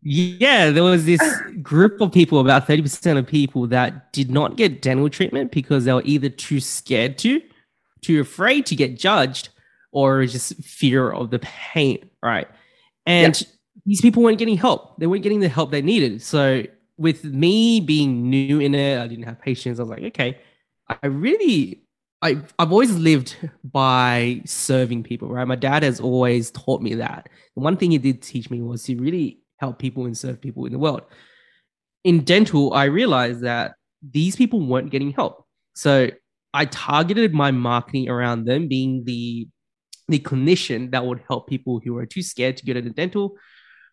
Yeah, 0.02 0.70
there 0.70 0.82
was 0.82 1.06
this 1.06 1.22
group 1.62 2.00
of 2.00 2.12
people, 2.12 2.38
about 2.38 2.68
30% 2.68 3.18
of 3.18 3.26
people 3.26 3.66
that 3.68 4.12
did 4.12 4.30
not 4.30 4.56
get 4.56 4.82
dental 4.82 5.08
treatment 5.08 5.50
because 5.50 5.86
they 5.86 5.94
were 5.94 6.02
either 6.04 6.28
too 6.28 6.60
scared 6.60 7.16
to, 7.18 7.40
too 8.02 8.20
afraid 8.20 8.66
to 8.66 8.76
get 8.76 8.98
judged, 8.98 9.48
or 9.92 10.26
just 10.26 10.56
fear 10.62 11.10
of 11.10 11.30
the 11.30 11.38
pain, 11.38 12.10
right? 12.22 12.48
And 13.06 13.40
yeah 13.40 13.48
these 13.86 14.00
people 14.00 14.22
weren't 14.22 14.38
getting 14.38 14.56
help. 14.56 14.98
They 14.98 15.06
weren't 15.06 15.22
getting 15.22 15.40
the 15.40 15.48
help 15.48 15.70
they 15.70 15.82
needed. 15.82 16.22
So 16.22 16.64
with 16.96 17.24
me 17.24 17.80
being 17.80 18.30
new 18.30 18.60
in 18.60 18.74
it, 18.74 19.00
I 19.00 19.06
didn't 19.06 19.24
have 19.24 19.40
patience. 19.40 19.78
I 19.78 19.82
was 19.82 19.90
like, 19.90 20.02
okay, 20.04 20.38
I 20.88 21.06
really, 21.06 21.82
I, 22.22 22.40
I've 22.58 22.72
always 22.72 22.94
lived 22.96 23.36
by 23.64 24.42
serving 24.46 25.02
people, 25.02 25.28
right? 25.28 25.46
My 25.46 25.56
dad 25.56 25.82
has 25.82 26.00
always 26.00 26.50
taught 26.50 26.80
me 26.80 26.94
that. 26.94 27.28
The 27.56 27.62
one 27.62 27.76
thing 27.76 27.90
he 27.90 27.98
did 27.98 28.22
teach 28.22 28.50
me 28.50 28.62
was 28.62 28.84
to 28.84 28.96
really 28.96 29.40
help 29.58 29.78
people 29.78 30.06
and 30.06 30.16
serve 30.16 30.40
people 30.40 30.64
in 30.66 30.72
the 30.72 30.78
world. 30.78 31.02
In 32.04 32.24
dental, 32.24 32.72
I 32.74 32.84
realized 32.84 33.42
that 33.42 33.74
these 34.02 34.36
people 34.36 34.60
weren't 34.60 34.90
getting 34.90 35.12
help. 35.12 35.46
So 35.74 36.10
I 36.52 36.66
targeted 36.66 37.34
my 37.34 37.50
marketing 37.50 38.08
around 38.08 38.44
them 38.44 38.68
being 38.68 39.04
the 39.04 39.48
the 40.06 40.18
clinician 40.18 40.90
that 40.90 41.06
would 41.06 41.22
help 41.26 41.48
people 41.48 41.80
who 41.82 41.96
are 41.96 42.04
too 42.04 42.20
scared 42.20 42.58
to 42.58 42.66
go 42.66 42.74
to 42.74 42.82
the 42.82 42.90
dental 42.90 43.38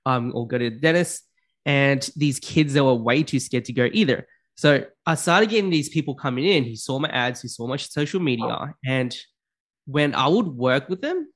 um, 0.05 0.31
or 0.35 0.47
go 0.47 0.57
to 0.57 0.69
the 0.69 0.75
dentist. 0.77 1.23
And 1.65 2.07
these 2.15 2.39
kids 2.39 2.73
that 2.73 2.83
were 2.83 2.95
way 2.95 3.23
too 3.23 3.39
scared 3.39 3.65
to 3.65 3.73
go 3.73 3.89
either. 3.91 4.27
So 4.55 4.85
I 5.05 5.15
started 5.15 5.49
getting 5.49 5.69
these 5.69 5.89
people 5.89 6.15
coming 6.15 6.45
in 6.45 6.63
He 6.63 6.75
saw 6.75 6.99
my 6.99 7.09
ads, 7.09 7.41
He 7.41 7.47
saw 7.47 7.67
my 7.67 7.77
social 7.77 8.19
media. 8.19 8.73
And 8.85 9.15
when 9.85 10.15
I 10.15 10.27
would 10.27 10.47
work 10.47 10.89
with 10.89 11.01
them, 11.01 11.27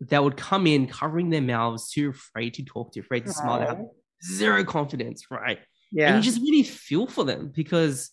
they 0.00 0.18
would 0.18 0.36
come 0.36 0.66
in 0.66 0.86
covering 0.86 1.30
their 1.30 1.42
mouths, 1.42 1.90
too 1.90 2.10
afraid 2.10 2.54
to 2.54 2.64
talk, 2.64 2.92
too 2.92 3.00
afraid 3.00 3.26
to 3.26 3.32
smile, 3.32 3.60
have 3.60 3.80
zero 4.24 4.64
confidence, 4.64 5.26
right? 5.30 5.58
Yeah. 5.92 6.08
And 6.08 6.16
you 6.16 6.30
just 6.30 6.42
really 6.42 6.62
feel 6.62 7.06
for 7.06 7.24
them 7.24 7.52
because 7.54 8.10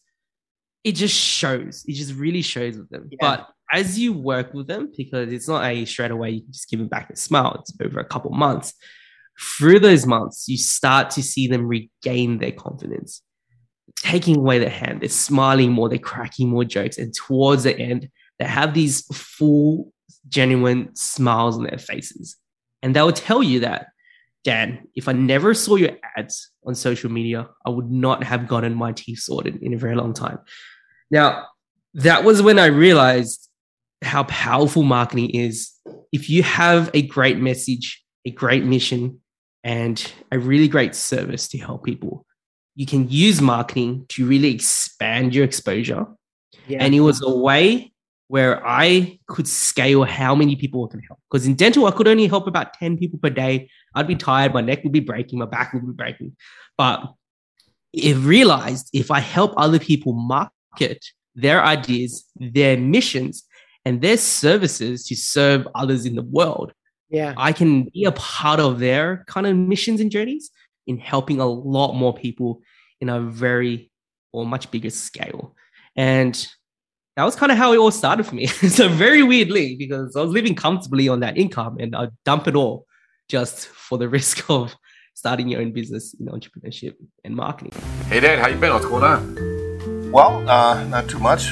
it 0.84 0.94
just 0.94 1.16
shows. 1.16 1.86
It 1.88 1.94
just 1.94 2.14
really 2.14 2.42
shows 2.42 2.78
with 2.78 2.90
them. 2.90 3.10
Yeah. 3.12 3.18
But 3.20 3.48
as 3.72 3.98
you 3.98 4.14
work 4.14 4.54
with 4.54 4.68
them, 4.68 4.92
because 4.96 5.32
it's 5.32 5.48
not 5.48 5.64
a 5.64 5.86
straight 5.86 6.12
away, 6.12 6.32
you 6.32 6.42
can 6.42 6.52
just 6.52 6.70
give 6.70 6.80
them 6.80 6.90
back 6.90 7.10
a 7.10 7.16
smile. 7.16 7.58
It's 7.60 7.74
over 7.82 8.00
a 8.00 8.06
couple 8.06 8.32
months. 8.32 8.74
Through 9.40 9.80
those 9.80 10.06
months, 10.06 10.48
you 10.48 10.58
start 10.58 11.12
to 11.12 11.24
see 11.24 11.48
them 11.48 11.68
regain 11.68 12.40
their 12.40 12.52
confidence, 12.52 13.22
taking 13.98 14.38
away 14.38 14.60
their 14.60 14.70
hand. 14.70 15.02
They're 15.02 15.10
smiling 15.10 15.72
more, 15.72 15.88
they're 15.88 15.98
cracking 15.98 16.50
more 16.50 16.66
jokes. 16.66 16.98
And 16.98 17.14
towards 17.14 17.64
the 17.64 17.78
end, 17.78 18.10
they 18.38 18.46
have 18.46 18.74
these 18.74 19.02
full, 19.16 19.94
genuine 20.28 20.96
smiles 20.96 21.58
on 21.58 21.64
their 21.64 21.78
faces. 21.78 22.38
And 22.82 22.96
they'll 22.96 23.12
tell 23.12 23.42
you 23.42 23.62
that, 23.62 23.88
Dan, 24.44 24.88
if 24.96 25.08
I 25.08 25.14
never 25.14 25.54
saw 25.54 25.76
your 25.76 25.92
ads 26.18 26.52
on 26.66 26.76
social 26.76 27.12
media, 27.12 27.50
I 27.66 27.70
would 27.70 27.92
not 27.92 28.24
have 28.24 28.48
gotten 28.48 28.74
my 28.74 28.92
teeth 28.94 29.20
sorted 29.20 29.62
in 29.62 29.74
a 29.74 29.78
very 29.78 29.96
long 29.96 30.14
time. 30.14 30.40
Now, 31.12 31.48
that 31.94 32.24
was 32.24 32.42
when 32.42 32.60
I 32.60 32.68
realized 32.68 33.50
how 34.02 34.24
powerful 34.24 34.84
marketing 34.84 35.32
is. 35.32 35.72
If 36.12 36.30
you 36.30 36.44
have 36.44 36.90
a 36.94 37.02
great 37.02 37.38
message, 37.38 38.04
a 38.26 38.32
great 38.32 38.64
mission, 38.64 39.20
and 39.64 40.12
a 40.32 40.40
really 40.40 40.68
great 40.68 40.96
service 40.96 41.48
to 41.50 41.58
help 41.58 41.84
people, 41.84 42.26
you 42.76 42.86
can 42.86 43.10
use 43.10 43.42
marketing 43.42 44.06
to 44.10 44.26
really 44.26 44.54
expand 44.54 45.36
your 45.36 45.44
exposure. 45.44 46.06
Yeah. 46.68 46.78
And 46.82 46.96
it 46.96 47.02
was 47.02 47.22
a 47.22 47.36
way 47.36 47.92
where 48.28 48.66
I 48.66 49.20
could 49.28 49.48
scale 49.48 50.04
how 50.04 50.36
many 50.36 50.56
people 50.56 50.86
I 50.86 50.92
can 50.92 51.02
help. 51.02 51.20
Because 51.30 51.48
in 51.48 51.56
dental, 51.56 51.88
I 51.88 51.92
could 51.92 52.08
only 52.08 52.28
help 52.28 52.48
about 52.48 52.74
10 52.76 52.98
people 52.98 53.20
per 53.20 53.32
day. 53.32 53.70
I'd 53.96 54.08
be 54.08 54.16
tired, 54.16 54.54
my 54.54 54.62
neck 54.62 54.84
would 54.84 54.94
be 54.94 55.00
breaking, 55.00 55.40
my 55.40 55.46
back 55.46 55.74
would 55.74 55.86
be 55.86 55.94
breaking. 55.94 56.36
But 56.78 57.12
it 57.92 58.16
realized 58.18 58.90
if 58.94 59.10
I 59.10 59.20
help 59.20 59.54
other 59.58 59.80
people 59.80 60.14
market 60.14 61.04
their 61.36 61.64
ideas, 61.64 62.26
their 62.36 62.78
missions, 62.78 63.44
and 63.84 64.02
their 64.02 64.18
services 64.18 65.06
to 65.06 65.16
serve 65.16 65.68
others 65.74 66.06
in 66.06 66.16
the 66.16 66.22
world, 66.22 66.72
yeah. 67.10 67.34
I 67.38 67.54
can 67.54 67.86
be 67.86 68.06
a 68.06 68.12
part 68.12 68.60
of 68.60 68.80
their 68.80 69.24
kind 69.28 69.48
of 69.48 69.56
missions 69.56 70.00
and 70.00 70.12
journeys 70.12 70.52
in 70.88 70.98
helping 70.98 71.40
a 71.40 71.46
lot 71.46 71.94
more 71.94 72.14
people 72.14 72.62
in 73.02 73.10
a 73.10 73.20
very 73.20 73.92
or 74.32 74.46
much 74.46 74.70
bigger 74.72 74.90
scale. 74.90 75.56
And 75.96 76.48
that 77.16 77.24
was 77.24 77.36
kind 77.36 77.52
of 77.52 77.58
how 77.58 77.74
it 77.74 77.78
all 77.78 77.92
started 77.92 78.26
for 78.26 78.36
me. 78.36 78.46
so 78.48 78.88
very 78.88 79.24
weirdly, 79.24 79.76
because 79.76 80.16
I 80.16 80.22
was 80.22 80.32
living 80.32 80.56
comfortably 80.56 81.10
on 81.10 81.20
that 81.22 81.38
income 81.38 81.78
and 81.80 81.96
I'd 81.96 82.12
dump 82.26 82.48
it 82.48 82.56
all 82.56 82.86
just 83.28 83.68
for 83.68 83.98
the 83.98 84.08
risk 84.18 84.50
of 84.50 84.76
starting 85.16 85.50
your 85.50 85.62
own 85.62 85.74
business 85.74 86.16
in 86.20 86.28
entrepreneurship 86.28 86.94
and 87.24 87.36
marketing. 87.36 87.74
Hey 88.08 88.20
Dad, 88.20 88.40
how 88.40 88.48
you 88.48 88.58
been? 88.58 88.72
What's 88.72 88.86
going 88.86 89.04
on? 89.04 90.12
Well, 90.12 90.50
uh, 90.50 90.84
not 90.86 91.10
too 91.10 91.20
much. 91.20 91.50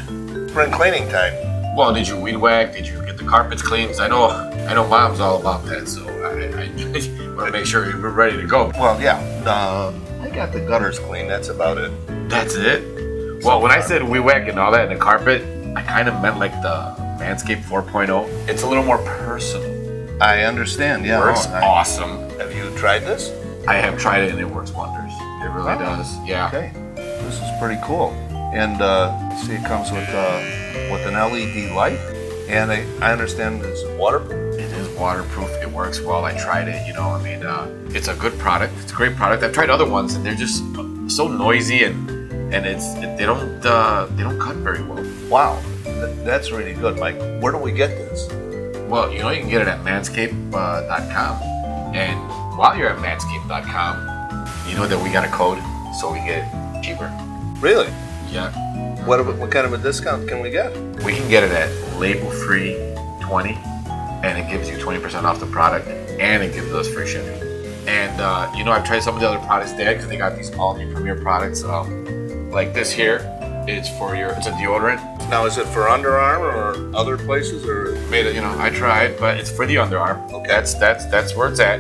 Spring 0.49 0.71
cleaning 0.71 1.07
time. 1.09 1.33
Well, 1.75 1.93
did 1.93 2.07
you 2.07 2.17
weed 2.17 2.37
whack? 2.37 2.73
Did 2.73 2.87
you 2.87 3.05
get 3.05 3.17
the 3.17 3.25
carpets 3.25 3.61
cleaned 3.61 3.99
I 3.99 4.07
know, 4.07 4.29
I 4.67 4.73
know, 4.73 4.87
Mom's 4.87 5.19
all 5.19 5.39
about 5.39 5.65
that. 5.65 5.87
So 5.87 6.03
I, 6.07 6.63
I 6.63 6.67
want 7.35 7.47
to 7.47 7.51
make 7.51 7.65
sure 7.65 7.85
we're 8.01 8.09
ready 8.09 8.37
to 8.37 8.47
go. 8.47 8.71
Well, 8.77 8.99
yeah. 9.01 9.17
Um, 9.45 10.03
I 10.21 10.29
got 10.29 10.51
the 10.51 10.59
gutters 10.59 10.99
clean. 10.99 11.27
That's 11.27 11.47
about 11.49 11.77
it. 11.77 11.91
That's 12.29 12.55
it. 12.55 13.43
Well, 13.43 13.61
when 13.61 13.71
I 13.71 13.79
said 13.79 14.03
we 14.03 14.19
whack 14.19 14.47
and 14.49 14.59
all 14.59 14.71
that 14.71 14.89
and 14.89 14.95
the 14.95 15.01
carpet, 15.01 15.41
I 15.77 15.81
kind 15.83 16.09
of 16.09 16.21
meant 16.21 16.37
like 16.39 16.51
the 16.61 16.95
Manscaped 17.19 17.63
4.0. 17.63 18.27
It's 18.49 18.63
a 18.63 18.67
little 18.67 18.83
more 18.83 18.97
personal. 18.99 19.75
I 20.21 20.43
understand. 20.43 21.05
Yeah. 21.05 21.19
works 21.19 21.45
oh, 21.47 21.53
I- 21.53 21.61
awesome. 21.65 22.29
Have 22.39 22.53
you 22.53 22.69
tried 22.77 22.99
this? 22.99 23.31
I 23.67 23.75
have 23.75 23.97
tried 23.99 24.23
it 24.23 24.31
and 24.31 24.39
it 24.39 24.49
works 24.49 24.71
wonders. 24.71 25.11
It 25.43 25.49
really 25.51 25.71
Oh, 25.73 25.77
does. 25.79 26.17
Yeah. 26.25 26.47
Okay. 26.47 26.71
This 26.95 27.35
is 27.35 27.49
pretty 27.59 27.79
cool. 27.83 28.11
And 28.53 28.81
uh, 28.81 29.35
see, 29.37 29.53
it 29.53 29.65
comes 29.65 29.91
with 29.91 30.07
uh, 30.09 30.89
with 30.91 31.05
an 31.05 31.13
LED 31.13 31.73
light, 31.75 31.99
and 32.49 32.71
I, 32.71 32.85
I 33.01 33.11
understand 33.11 33.61
it's 33.63 33.83
waterproof. 33.99 34.46
Waterproof. 34.97 35.49
It 35.61 35.69
works 35.71 36.01
well. 36.01 36.25
I 36.25 36.33
tried 36.37 36.67
it. 36.67 36.85
You 36.87 36.93
know, 36.93 37.09
I 37.09 37.21
mean, 37.23 37.43
uh, 37.45 37.67
it's 37.89 38.07
a 38.07 38.15
good 38.15 38.37
product. 38.39 38.73
It's 38.81 38.91
a 38.91 38.95
great 38.95 39.15
product. 39.15 39.43
I've 39.43 39.53
tried 39.53 39.69
other 39.69 39.87
ones, 39.89 40.15
and 40.15 40.25
they're 40.25 40.35
just 40.35 40.59
so 41.07 41.27
noisy, 41.27 41.83
and 41.83 42.09
and 42.53 42.65
it's 42.65 42.93
they 42.95 43.25
don't 43.25 43.65
uh, 43.65 44.07
they 44.11 44.23
don't 44.23 44.39
cut 44.39 44.55
very 44.57 44.81
well. 44.83 45.03
Wow, 45.29 45.61
that's 46.23 46.51
really 46.51 46.73
good, 46.73 46.97
Mike. 46.99 47.17
Where 47.41 47.51
do 47.51 47.57
we 47.57 47.71
get 47.71 47.89
this? 47.89 48.27
Well, 48.89 49.11
you 49.11 49.19
know, 49.19 49.29
you 49.29 49.41
can 49.41 49.49
get 49.49 49.61
it 49.61 49.67
at 49.67 49.79
manscaped.com, 49.83 51.41
and 51.95 52.19
while 52.57 52.77
you're 52.77 52.89
at 52.89 52.97
manscaped.com, 52.99 54.47
you 54.69 54.75
know 54.75 54.87
that 54.87 55.01
we 55.01 55.11
got 55.11 55.25
a 55.25 55.31
code, 55.31 55.59
so 55.99 56.11
we 56.11 56.19
get 56.19 56.47
it 56.47 56.83
cheaper. 56.83 57.11
Really? 57.59 57.87
Yeah, 58.31 58.51
What 59.05 59.25
what 59.37 59.51
kind 59.51 59.65
of 59.65 59.73
a 59.73 59.77
discount 59.77 60.27
can 60.27 60.41
we 60.41 60.49
get? 60.49 60.75
we 61.03 61.13
can 61.15 61.29
get 61.29 61.43
it 61.43 61.51
at 61.51 61.69
label 61.99 62.29
free 62.31 62.73
20 63.21 63.57
and 64.23 64.37
it 64.37 64.49
gives 64.51 64.69
you 64.69 64.77
20% 64.77 65.23
off 65.23 65.39
the 65.39 65.45
product 65.47 65.87
and 65.87 66.43
it 66.43 66.53
gives 66.53 66.71
us 66.73 66.87
free 66.87 67.07
shipping 67.07 67.41
and 67.87 68.19
uh, 68.19 68.51
you 68.55 68.63
know 68.63 68.71
i've 68.71 68.83
tried 68.85 69.01
some 69.01 69.15
of 69.15 69.21
the 69.21 69.27
other 69.29 69.39
products 69.45 69.71
there 69.73 69.93
because 69.93 70.07
they 70.09 70.17
got 70.17 70.35
these 70.35 70.53
all 70.55 70.75
new 70.77 70.91
premier 70.93 71.15
products 71.15 71.63
um, 71.63 72.49
like 72.51 72.73
this 72.73 72.91
here 72.91 73.19
it's 73.67 73.89
for 73.97 74.15
your 74.15 74.29
it's 74.31 74.47
a 74.47 74.51
deodorant 74.51 74.99
Now, 75.29 75.45
is 75.45 75.57
it 75.57 75.65
for 75.67 75.81
underarm 75.87 76.39
or 76.39 76.95
other 76.97 77.17
places 77.17 77.65
or? 77.65 77.91
made 78.09 78.25
it 78.25 78.33
you 78.35 78.41
know 78.41 78.55
i 78.59 78.69
tried 78.69 79.17
but 79.19 79.37
it's 79.37 79.51
for 79.51 79.65
the 79.65 79.75
underarm 79.75 80.31
Okay. 80.31 80.47
that's 80.47 80.73
that's 80.73 81.05
that's 81.05 81.35
where 81.35 81.49
it's 81.49 81.59
at 81.59 81.79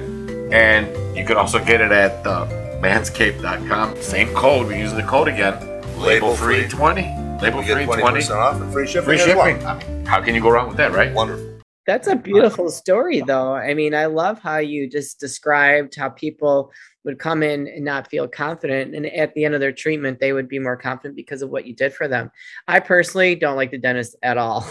and 0.51 0.87
you 1.17 1.25
can 1.25 1.35
also 1.37 1.63
get 1.63 1.81
it 1.81 1.91
at 1.91 2.25
uh, 2.27 2.45
manscaped.com 2.81 4.01
same 4.01 4.33
code 4.35 4.67
we're 4.67 4.77
using 4.77 4.97
the 4.97 5.03
code 5.03 5.27
again 5.27 5.53
label, 5.99 6.29
Label 6.29 6.35
free. 6.35 6.67
20 6.67 7.01
label 7.41 7.61
free 7.63 7.85
20 7.85 8.01
twenty 8.01 8.15
percent 8.19 8.39
off 8.39 8.61
and 8.61 8.71
free 8.71 8.87
shipping. 8.87 9.05
free 9.05 9.17
shipping 9.17 9.37
well. 9.63 9.67
I 9.67 9.83
mean, 9.83 10.05
how 10.05 10.21
can 10.21 10.35
you 10.35 10.41
go 10.41 10.49
wrong 10.49 10.67
with 10.67 10.77
that 10.77 10.91
right 10.91 11.13
Wonderful. 11.13 11.56
That's 11.87 12.07
a 12.07 12.17
beautiful 12.17 12.69
story, 12.69 13.21
though. 13.21 13.53
I 13.53 13.73
mean, 13.73 13.95
I 13.95 14.07
love 14.07 14.39
how 14.39 14.57
you 14.57 14.89
just 14.89 15.21
described 15.21 15.95
how 15.95 16.09
people 16.09 16.71
would 17.05 17.17
come 17.17 17.41
in 17.41 17.65
and 17.65 17.85
not 17.85 18.09
feel 18.09 18.27
confident. 18.27 18.93
And 18.93 19.05
at 19.05 19.33
the 19.33 19.45
end 19.45 19.55
of 19.55 19.61
their 19.61 19.71
treatment, 19.71 20.19
they 20.19 20.33
would 20.33 20.49
be 20.49 20.59
more 20.59 20.75
confident 20.75 21.15
because 21.15 21.41
of 21.41 21.49
what 21.49 21.65
you 21.65 21.73
did 21.73 21.93
for 21.93 22.09
them. 22.09 22.29
I 22.67 22.81
personally 22.81 23.35
don't 23.35 23.55
like 23.55 23.71
the 23.71 23.77
dentist 23.77 24.17
at 24.21 24.37
all. 24.37 24.67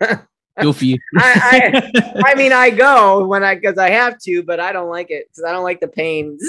Good 0.00 0.76
for 0.76 0.84
you. 0.84 0.96
I, 1.18 1.90
I 2.24 2.34
mean, 2.34 2.52
I 2.52 2.70
go 2.70 3.26
when 3.26 3.44
I, 3.44 3.56
because 3.56 3.76
I 3.76 3.90
have 3.90 4.18
to, 4.20 4.42
but 4.42 4.58
I 4.58 4.72
don't 4.72 4.88
like 4.88 5.10
it 5.10 5.26
because 5.28 5.44
I 5.44 5.52
don't 5.52 5.64
like 5.64 5.80
the 5.80 5.88
pain. 5.88 6.38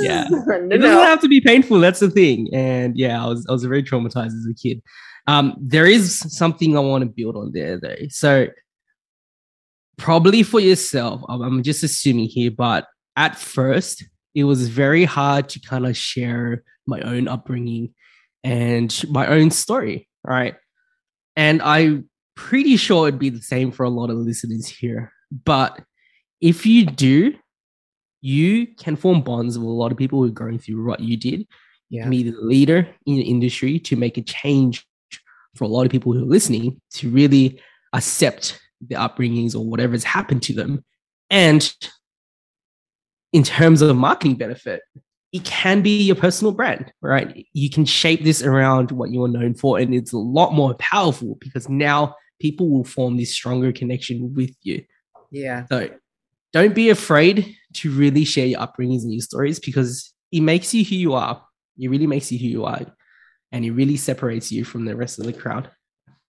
Yeah. 0.00 0.26
no, 0.28 0.38
it 0.38 0.68
doesn't 0.68 0.80
no. 0.80 1.00
have 1.00 1.20
to 1.22 1.28
be 1.28 1.40
painful. 1.40 1.80
That's 1.80 2.00
the 2.00 2.10
thing. 2.10 2.48
And 2.52 2.96
yeah, 2.98 3.22
I 3.22 3.26
was 3.26 3.46
I 3.48 3.52
was 3.52 3.64
very 3.64 3.82
traumatized 3.82 4.26
as 4.26 4.46
a 4.48 4.54
kid. 4.54 4.82
Um, 5.26 5.56
there 5.58 5.86
is 5.86 6.18
something 6.36 6.76
I 6.76 6.80
want 6.80 7.02
to 7.02 7.08
build 7.08 7.34
on 7.34 7.50
there 7.52 7.80
though. 7.80 7.96
So 8.10 8.48
probably 9.98 10.42
for 10.42 10.60
yourself, 10.60 11.22
I'm, 11.28 11.62
just 11.62 11.82
assuming 11.82 12.26
here, 12.26 12.50
but 12.50 12.86
at 13.16 13.36
first 13.38 14.04
it 14.34 14.44
was 14.44 14.68
very 14.68 15.04
hard 15.04 15.48
to 15.50 15.60
kind 15.60 15.86
of 15.86 15.96
share 15.96 16.62
my 16.86 17.00
own 17.00 17.28
upbringing 17.28 17.94
and 18.44 19.04
my 19.08 19.26
own 19.26 19.50
story, 19.50 20.08
right? 20.24 20.54
And 21.34 21.62
I'm 21.62 22.08
pretty 22.34 22.76
sure 22.76 23.08
it'd 23.08 23.18
be 23.18 23.30
the 23.30 23.40
same 23.40 23.72
for 23.72 23.84
a 23.84 23.90
lot 23.90 24.10
of 24.10 24.16
listeners 24.16 24.66
here. 24.66 25.12
But 25.44 25.80
if 26.40 26.66
you 26.66 26.86
do, 26.86 27.34
you 28.20 28.66
can 28.78 28.96
form 28.96 29.22
bonds 29.22 29.58
with 29.58 29.66
a 29.66 29.70
lot 29.70 29.92
of 29.92 29.98
people 29.98 30.18
who 30.20 30.28
are 30.28 30.32
going 30.32 30.58
through 30.58 30.84
what 30.84 31.00
you 31.00 31.16
did. 31.16 31.40
You 31.88 31.98
Yeah. 31.98 32.02
can 32.02 32.10
be 32.10 32.22
the 32.24 32.36
leader 32.40 32.88
in 33.06 33.16
the 33.16 33.22
industry 33.22 33.78
to 33.80 33.96
make 33.96 34.18
a 34.18 34.22
change 34.22 34.84
for 35.54 35.64
a 35.64 35.68
lot 35.68 35.86
of 35.86 35.92
people 35.92 36.12
who 36.12 36.22
are 36.22 36.26
listening 36.26 36.80
to 36.94 37.08
really 37.08 37.60
accept 37.94 38.60
the 38.80 38.96
upbringings 38.96 39.54
or 39.54 39.64
whatever's 39.64 40.04
happened 40.04 40.42
to 40.44 40.54
them. 40.54 40.84
And 41.30 41.72
in 43.32 43.42
terms 43.42 43.82
of 43.82 43.96
marketing 43.96 44.36
benefit, 44.36 44.82
it 45.32 45.44
can 45.44 45.82
be 45.82 46.02
your 46.02 46.16
personal 46.16 46.52
brand, 46.52 46.92
right? 47.02 47.46
You 47.52 47.68
can 47.68 47.84
shape 47.84 48.24
this 48.24 48.42
around 48.42 48.92
what 48.92 49.10
you're 49.10 49.28
known 49.28 49.54
for, 49.54 49.78
and 49.78 49.94
it's 49.94 50.12
a 50.12 50.18
lot 50.18 50.52
more 50.52 50.74
powerful 50.74 51.36
because 51.40 51.68
now 51.68 52.14
people 52.40 52.70
will 52.70 52.84
form 52.84 53.16
this 53.16 53.32
stronger 53.32 53.72
connection 53.72 54.34
with 54.34 54.54
you. 54.62 54.84
Yeah. 55.30 55.66
So 55.66 55.90
don't 56.52 56.74
be 56.74 56.90
afraid 56.90 57.56
to 57.74 57.90
really 57.90 58.24
share 58.24 58.46
your 58.46 58.60
upbringings 58.60 59.02
and 59.02 59.12
your 59.12 59.20
stories 59.20 59.58
because 59.58 60.12
it 60.32 60.40
makes 60.40 60.72
you 60.72 60.84
who 60.84 60.94
you 60.94 61.14
are. 61.14 61.42
It 61.78 61.88
really 61.88 62.06
makes 62.06 62.32
you 62.32 62.38
who 62.38 62.46
you 62.46 62.64
are. 62.64 62.86
And 63.52 63.64
it 63.64 63.72
really 63.72 63.96
separates 63.96 64.50
you 64.50 64.64
from 64.64 64.84
the 64.84 64.96
rest 64.96 65.18
of 65.18 65.26
the 65.26 65.32
crowd. 65.32 65.70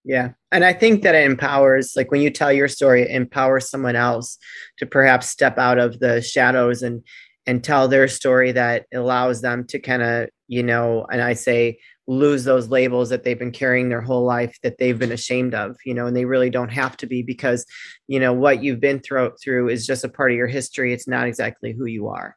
Yeah. 0.07 0.29
And 0.53 0.63
I 0.63 0.71
think 0.71 1.03
that 1.03 1.15
it 1.15 1.25
empowers, 1.25 1.93
like 1.97 2.11
when 2.11 2.21
you 2.21 2.29
tell 2.29 2.51
your 2.51 2.69
story, 2.69 3.01
it 3.01 3.11
empowers 3.11 3.69
someone 3.69 3.97
else 3.97 4.37
to 4.77 4.85
perhaps 4.85 5.27
step 5.27 5.57
out 5.57 5.77
of 5.77 5.99
the 5.99 6.21
shadows 6.21 6.81
and 6.81 7.03
and 7.45 7.63
tell 7.63 7.87
their 7.87 8.07
story 8.07 8.51
that 8.53 8.85
allows 8.93 9.41
them 9.41 9.65
to 9.67 9.79
kind 9.79 10.01
of, 10.01 10.29
you 10.47 10.63
know, 10.63 11.05
and 11.11 11.21
I 11.21 11.33
say 11.33 11.77
lose 12.07 12.45
those 12.45 12.69
labels 12.69 13.09
that 13.09 13.23
they've 13.23 13.39
been 13.39 13.51
carrying 13.51 13.89
their 13.89 14.01
whole 14.01 14.23
life 14.23 14.57
that 14.63 14.77
they've 14.77 14.97
been 14.97 15.11
ashamed 15.11 15.53
of, 15.53 15.75
you 15.85 15.93
know, 15.93 16.07
and 16.07 16.15
they 16.15 16.25
really 16.25 16.49
don't 16.49 16.71
have 16.71 16.95
to 16.97 17.05
be 17.05 17.21
because, 17.21 17.65
you 18.07 18.19
know, 18.19 18.31
what 18.31 18.63
you've 18.63 18.79
been 18.79 18.99
through 18.99 19.31
through 19.43 19.67
is 19.69 19.85
just 19.85 20.05
a 20.05 20.09
part 20.09 20.31
of 20.31 20.37
your 20.37 20.47
history. 20.47 20.93
It's 20.93 21.07
not 21.07 21.27
exactly 21.27 21.73
who 21.73 21.85
you 21.85 22.07
are. 22.07 22.35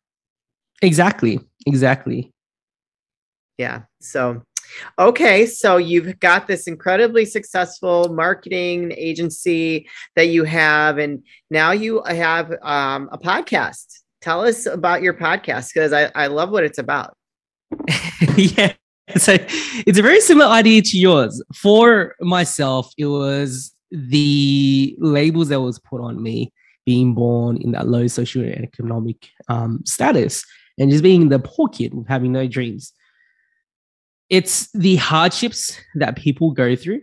Exactly. 0.83 1.39
Exactly. 1.67 2.33
yeah 3.59 3.83
so 4.01 4.43
Okay, 4.99 5.47
so 5.47 5.77
you've 5.77 6.19
got 6.21 6.47
this 6.47 6.67
incredibly 6.67 7.25
successful 7.25 8.13
marketing 8.13 8.93
agency 8.97 9.89
that 10.17 10.29
you 10.29 10.45
have, 10.45 10.99
and 10.99 11.23
now 11.51 11.73
you 11.73 12.03
have 12.05 12.53
um, 12.63 13.09
a 13.13 13.19
podcast. 13.19 14.01
Tell 14.21 14.45
us 14.45 14.67
about 14.67 15.03
your 15.03 15.15
podcast 15.15 15.73
because 15.73 15.93
I, 15.93 16.11
I 16.15 16.27
love 16.27 16.51
what 16.51 16.65
it's 16.65 16.79
about. 16.79 17.17
yeah. 18.37 18.73
So 19.17 19.37
it's 19.87 19.99
a 19.99 20.03
very 20.03 20.21
similar 20.21 20.47
idea 20.47 20.83
to 20.83 20.99
yours. 20.99 21.43
For 21.55 22.15
myself, 22.21 22.93
it 22.97 23.07
was 23.07 23.75
the 23.91 24.95
labels 24.99 25.49
that 25.49 25.61
was 25.61 25.79
put 25.79 26.01
on 26.01 26.23
me 26.23 26.53
being 26.87 27.15
born 27.15 27.57
in 27.57 27.73
that 27.73 27.89
low 27.89 28.07
social 28.07 28.43
and 28.43 28.65
economic 28.65 29.29
um, 29.49 29.81
status 29.85 30.45
and 30.79 30.91
just 30.91 31.03
being 31.03 31.29
the 31.29 31.39
poor 31.39 31.69
kid 31.69 31.95
with 31.95 32.09
having 32.09 32.33
no 32.33 32.47
dreams. 32.47 32.93
It's 34.31 34.71
the 34.73 34.97
hardships 34.97 35.79
that 35.97 36.17
people 36.17 36.53
go 36.53 36.77
through, 36.77 37.03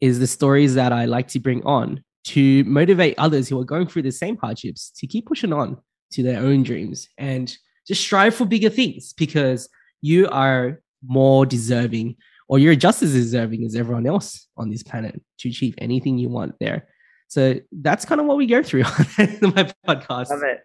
is 0.00 0.18
the 0.18 0.26
stories 0.26 0.74
that 0.74 0.92
I 0.92 1.04
like 1.04 1.28
to 1.28 1.38
bring 1.38 1.64
on 1.64 2.02
to 2.24 2.64
motivate 2.64 3.14
others 3.18 3.48
who 3.48 3.60
are 3.60 3.64
going 3.64 3.86
through 3.86 4.02
the 4.02 4.12
same 4.12 4.36
hardships 4.38 4.90
to 4.96 5.06
keep 5.06 5.26
pushing 5.26 5.52
on 5.52 5.76
to 6.12 6.22
their 6.22 6.40
own 6.40 6.62
dreams 6.62 7.08
and 7.18 7.56
just 7.86 8.00
strive 8.00 8.34
for 8.34 8.46
bigger 8.46 8.70
things 8.70 9.12
because 9.12 9.68
you 10.00 10.28
are 10.28 10.80
more 11.06 11.44
deserving 11.44 12.16
or 12.48 12.58
you're 12.58 12.74
just 12.74 13.02
as 13.02 13.12
deserving 13.12 13.64
as 13.64 13.74
everyone 13.74 14.06
else 14.06 14.48
on 14.56 14.70
this 14.70 14.82
planet 14.82 15.20
to 15.38 15.48
achieve 15.48 15.74
anything 15.78 16.18
you 16.18 16.28
want 16.28 16.54
there. 16.60 16.88
So 17.28 17.60
that's 17.72 18.04
kind 18.04 18.20
of 18.20 18.26
what 18.26 18.36
we 18.36 18.46
go 18.46 18.62
through 18.62 18.84
on 19.18 19.52
my 19.54 19.70
podcast. 19.86 20.30
Love 20.30 20.42
it. 20.44 20.60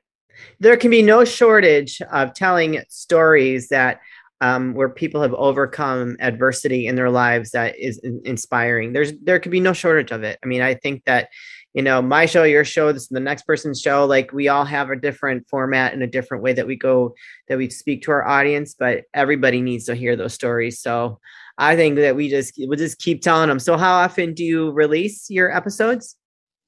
There 0.59 0.77
can 0.77 0.91
be 0.91 1.01
no 1.01 1.25
shortage 1.25 2.01
of 2.11 2.33
telling 2.33 2.81
stories 2.89 3.69
that 3.69 3.99
um, 4.41 4.73
where 4.73 4.89
people 4.89 5.21
have 5.21 5.33
overcome 5.33 6.15
adversity 6.19 6.87
in 6.87 6.95
their 6.95 7.09
lives 7.09 7.51
that 7.51 7.77
is 7.77 7.99
inspiring. 8.23 8.93
There's 8.93 9.13
there 9.21 9.39
could 9.39 9.51
be 9.51 9.59
no 9.59 9.73
shortage 9.73 10.11
of 10.11 10.23
it. 10.23 10.39
I 10.43 10.47
mean, 10.47 10.61
I 10.61 10.75
think 10.75 11.03
that 11.05 11.29
you 11.73 11.81
know 11.81 12.01
my 12.01 12.25
show, 12.25 12.43
your 12.43 12.65
show, 12.65 12.91
this 12.91 13.07
the 13.07 13.19
next 13.19 13.43
person's 13.43 13.81
show. 13.81 14.05
Like 14.05 14.31
we 14.31 14.47
all 14.47 14.65
have 14.65 14.89
a 14.89 14.95
different 14.95 15.47
format 15.49 15.93
and 15.93 16.01
a 16.01 16.07
different 16.07 16.43
way 16.43 16.53
that 16.53 16.67
we 16.67 16.77
go 16.77 17.13
that 17.47 17.57
we 17.57 17.69
speak 17.69 18.03
to 18.03 18.11
our 18.11 18.27
audience, 18.27 18.73
but 18.77 19.03
everybody 19.13 19.61
needs 19.61 19.85
to 19.85 19.95
hear 19.95 20.15
those 20.15 20.33
stories. 20.33 20.79
So 20.79 21.19
I 21.57 21.75
think 21.75 21.97
that 21.97 22.15
we 22.15 22.29
just 22.29 22.53
we'll 22.57 22.77
just 22.77 22.99
keep 22.99 23.21
telling 23.21 23.49
them. 23.49 23.59
So 23.59 23.77
how 23.77 23.93
often 23.93 24.33
do 24.33 24.43
you 24.43 24.71
release 24.71 25.29
your 25.29 25.55
episodes? 25.55 26.15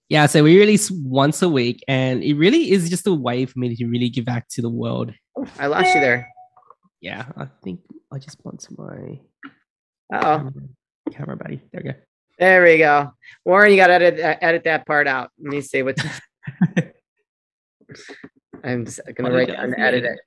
Yeah, 0.09 0.25
so 0.25 0.43
we 0.43 0.59
release 0.59 0.91
once 0.91 1.41
a 1.41 1.47
week, 1.47 1.81
and 1.87 2.21
it 2.21 2.33
really 2.33 2.71
is 2.71 2.89
just 2.89 3.07
a 3.07 3.13
way 3.13 3.45
for 3.45 3.57
me 3.59 3.73
to 3.73 3.85
really 3.85 4.09
give 4.09 4.25
back 4.25 4.49
to 4.49 4.61
the 4.61 4.69
world. 4.69 5.13
I 5.57 5.67
lost 5.67 5.95
you 5.95 6.01
there. 6.01 6.27
Yeah, 7.01 7.25
I 7.35 7.47
think 7.63 7.81
I 8.13 8.19
just 8.19 8.37
want 8.45 8.59
to 8.61 8.75
my 8.77 9.19
oh 10.13 10.51
camera 11.11 11.35
buddy. 11.35 11.61
There 11.71 11.81
we 11.83 11.91
go. 11.91 11.97
There 12.37 12.63
we 12.63 12.77
go. 12.77 13.11
Warren, 13.43 13.71
you 13.71 13.77
got 13.77 13.87
to 13.87 13.93
edit, 13.93 14.19
edit 14.19 14.63
that 14.63 14.85
part 14.85 15.07
out. 15.07 15.29
Let 15.39 15.51
me 15.51 15.61
see 15.61 15.83
what. 15.83 15.97
I'm 18.63 18.83
going 18.83 18.85
to 18.85 19.31
write 19.31 19.47
down 19.47 19.73
edit 19.79 20.05
it. 20.05 20.19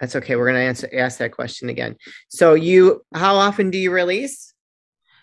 That's 0.00 0.16
okay. 0.16 0.36
We're 0.36 0.46
going 0.46 0.60
to 0.60 0.66
answer 0.66 0.88
ask 0.92 1.18
that 1.18 1.32
question 1.32 1.68
again. 1.68 1.96
So 2.28 2.54
you, 2.54 3.02
how 3.14 3.36
often 3.36 3.70
do 3.70 3.78
you 3.78 3.90
release? 3.90 4.52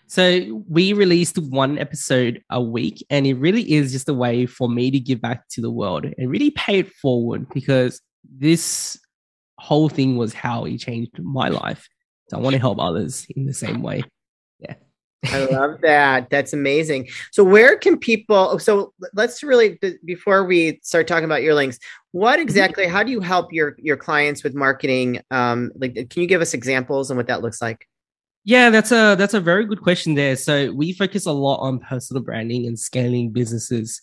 So 0.06 0.62
we 0.68 0.92
released 0.92 1.38
one 1.38 1.78
episode 1.78 2.42
a 2.50 2.62
week, 2.62 3.04
and 3.10 3.26
it 3.26 3.34
really 3.34 3.72
is 3.72 3.92
just 3.92 4.08
a 4.08 4.14
way 4.14 4.46
for 4.46 4.68
me 4.68 4.90
to 4.90 5.00
give 5.00 5.20
back 5.20 5.48
to 5.50 5.60
the 5.60 5.70
world 5.70 6.04
and 6.04 6.30
really 6.30 6.50
pay 6.50 6.80
it 6.80 6.92
forward 6.92 7.48
because 7.52 8.00
this 8.38 8.98
whole 9.66 9.88
thing 9.88 10.16
was 10.16 10.32
how 10.32 10.62
he 10.64 10.78
changed 10.78 11.18
my 11.18 11.48
life. 11.48 11.88
So 12.28 12.36
I 12.36 12.40
want 12.40 12.54
to 12.54 12.60
help 12.60 12.78
others 12.78 13.26
in 13.34 13.46
the 13.46 13.52
same 13.52 13.82
way. 13.82 14.04
Yeah. 14.60 14.74
I 15.24 15.44
love 15.46 15.80
that. 15.82 16.30
That's 16.30 16.52
amazing. 16.52 17.08
So 17.32 17.42
where 17.42 17.76
can 17.76 17.98
people 17.98 18.60
so 18.60 18.92
let's 19.14 19.42
really 19.42 19.78
before 20.04 20.44
we 20.44 20.78
start 20.82 21.08
talking 21.08 21.24
about 21.24 21.42
your 21.42 21.54
links, 21.54 21.78
what 22.12 22.34
mm-hmm. 22.34 22.42
exactly 22.42 22.86
how 22.86 23.02
do 23.02 23.10
you 23.10 23.20
help 23.20 23.52
your 23.52 23.74
your 23.78 23.96
clients 23.96 24.44
with 24.44 24.54
marketing? 24.54 25.20
Um 25.32 25.72
like 25.74 25.94
can 25.94 26.22
you 26.22 26.28
give 26.28 26.40
us 26.40 26.54
examples 26.54 27.10
and 27.10 27.16
what 27.16 27.26
that 27.26 27.42
looks 27.42 27.60
like? 27.60 27.88
Yeah, 28.44 28.70
that's 28.70 28.92
a 28.92 29.16
that's 29.16 29.34
a 29.34 29.40
very 29.40 29.66
good 29.66 29.82
question 29.82 30.14
there. 30.14 30.36
So 30.36 30.72
we 30.72 30.92
focus 30.92 31.26
a 31.26 31.32
lot 31.32 31.56
on 31.56 31.80
personal 31.80 32.22
branding 32.22 32.66
and 32.66 32.78
scaling 32.78 33.30
businesses. 33.32 34.00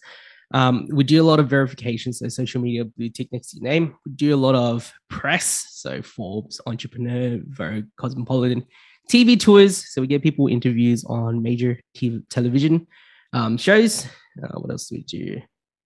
Um, 0.54 0.88
we 0.92 1.04
do 1.04 1.22
a 1.22 1.26
lot 1.26 1.40
of 1.40 1.50
verification, 1.50 2.14
so 2.14 2.28
social 2.28 2.62
media 2.62 2.86
blue 2.86 3.10
tick 3.10 3.30
next 3.32 3.52
to 3.52 3.58
your 3.58 3.70
name. 3.70 3.96
We 4.06 4.12
do 4.14 4.36
a 4.36 4.38
lot 4.38 4.56
of 4.56 4.92
press, 5.10 5.68
so 5.72 6.02
Forbes, 6.02 6.62
Entrepreneur, 6.68 7.42
Vogue, 7.48 7.86
Cosmopolitan, 7.98 8.66
TV 9.10 9.40
tours. 9.40 9.92
So 9.92 10.02
we 10.02 10.08
get 10.08 10.22
people 10.22 10.48
interviews 10.48 11.04
on 11.06 11.42
major 11.42 11.80
TV, 11.96 12.22
television 12.30 12.88
um, 13.34 13.58
shows. 13.58 14.06
Uh, 14.42 14.60
what 14.60 14.72
else 14.72 14.88
do 14.88 14.96
we 14.96 15.04
do? 15.04 15.42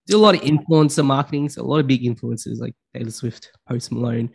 Do 0.07 0.17
a 0.17 0.19
lot 0.19 0.35
of 0.35 0.41
influencer 0.41 1.05
marketing. 1.05 1.49
So 1.49 1.61
a 1.61 1.63
lot 1.63 1.79
of 1.79 1.87
big 1.87 2.03
influencers 2.03 2.59
like 2.59 2.75
Taylor 2.93 3.11
Swift, 3.11 3.51
Post 3.67 3.91
Malone, 3.91 4.29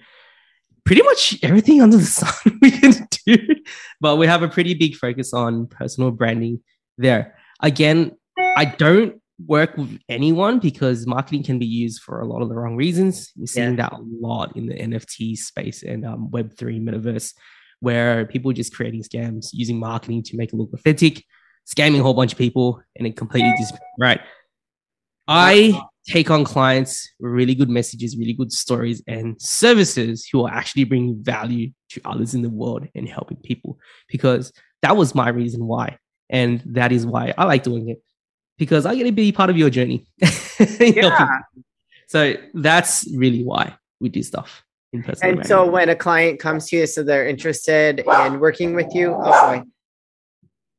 pretty 0.84 1.02
much 1.02 1.38
everything 1.42 1.80
under 1.82 1.96
the 1.96 2.04
sun 2.04 2.58
we 2.60 2.70
can 2.70 3.08
do. 3.26 3.36
But 4.00 4.16
we 4.16 4.26
have 4.26 4.42
a 4.42 4.48
pretty 4.48 4.74
big 4.74 4.96
focus 4.96 5.32
on 5.32 5.66
personal 5.66 6.10
branding 6.10 6.60
there. 6.98 7.38
Again, 7.60 8.12
I 8.56 8.64
don't 8.64 9.21
work 9.46 9.76
with 9.76 9.98
anyone 10.08 10.58
because 10.58 11.06
marketing 11.06 11.42
can 11.42 11.58
be 11.58 11.66
used 11.66 12.02
for 12.02 12.20
a 12.20 12.26
lot 12.26 12.42
of 12.42 12.48
the 12.48 12.54
wrong 12.54 12.76
reasons. 12.76 13.32
We're 13.36 13.46
seeing 13.46 13.76
yeah. 13.76 13.88
that 13.88 13.92
a 13.92 14.02
lot 14.20 14.56
in 14.56 14.66
the 14.66 14.74
NFT 14.74 15.36
space 15.36 15.82
and 15.82 16.04
um, 16.04 16.28
Web3 16.30 16.82
metaverse 16.82 17.34
where 17.82 18.24
people 18.26 18.48
are 18.48 18.54
just 18.54 18.74
creating 18.74 19.02
scams 19.02 19.48
using 19.52 19.76
marketing 19.76 20.22
to 20.22 20.36
make 20.36 20.52
it 20.52 20.56
look 20.56 20.72
authentic, 20.72 21.24
scamming 21.66 21.98
a 21.98 22.02
whole 22.02 22.14
bunch 22.14 22.30
of 22.30 22.38
people, 22.38 22.80
and 22.96 23.08
it 23.08 23.16
completely 23.16 23.52
just 23.58 23.74
right. 23.98 24.20
I 25.26 25.80
take 26.08 26.30
on 26.30 26.44
clients 26.44 27.10
with 27.18 27.32
really 27.32 27.56
good 27.56 27.68
messages, 27.68 28.16
really 28.16 28.34
good 28.34 28.52
stories, 28.52 29.02
and 29.08 29.40
services 29.42 30.28
who 30.30 30.46
are 30.46 30.52
actually 30.52 30.84
bringing 30.84 31.22
value 31.22 31.72
to 31.90 32.00
others 32.04 32.34
in 32.34 32.42
the 32.42 32.50
world 32.50 32.86
and 32.94 33.08
helping 33.08 33.38
people 33.38 33.78
because 34.08 34.52
that 34.82 34.96
was 34.96 35.12
my 35.14 35.28
reason 35.28 35.66
why. 35.66 35.98
And 36.30 36.62
that 36.66 36.92
is 36.92 37.04
why 37.04 37.34
I 37.36 37.44
like 37.44 37.64
doing 37.64 37.88
it 37.88 38.00
because 38.62 38.86
I 38.86 38.94
get 38.94 39.02
to 39.02 39.10
be 39.10 39.32
part 39.32 39.50
of 39.50 39.56
your 39.56 39.70
journey. 39.70 40.06
yeah. 40.78 41.40
so 42.06 42.34
that's 42.54 43.12
really 43.12 43.42
why 43.42 43.74
we 44.00 44.08
do 44.08 44.22
stuff 44.22 44.62
in 44.92 45.02
person. 45.02 45.30
And 45.30 45.46
so 45.46 45.68
when 45.68 45.88
a 45.88 45.96
client 45.96 46.38
comes 46.38 46.68
to 46.68 46.76
you, 46.76 46.86
so 46.86 47.02
they're 47.02 47.26
interested 47.26 48.04
in 48.06 48.38
working 48.38 48.76
with 48.76 48.94
you. 48.94 49.16
Oh 49.18 49.48
boy. 49.48 49.62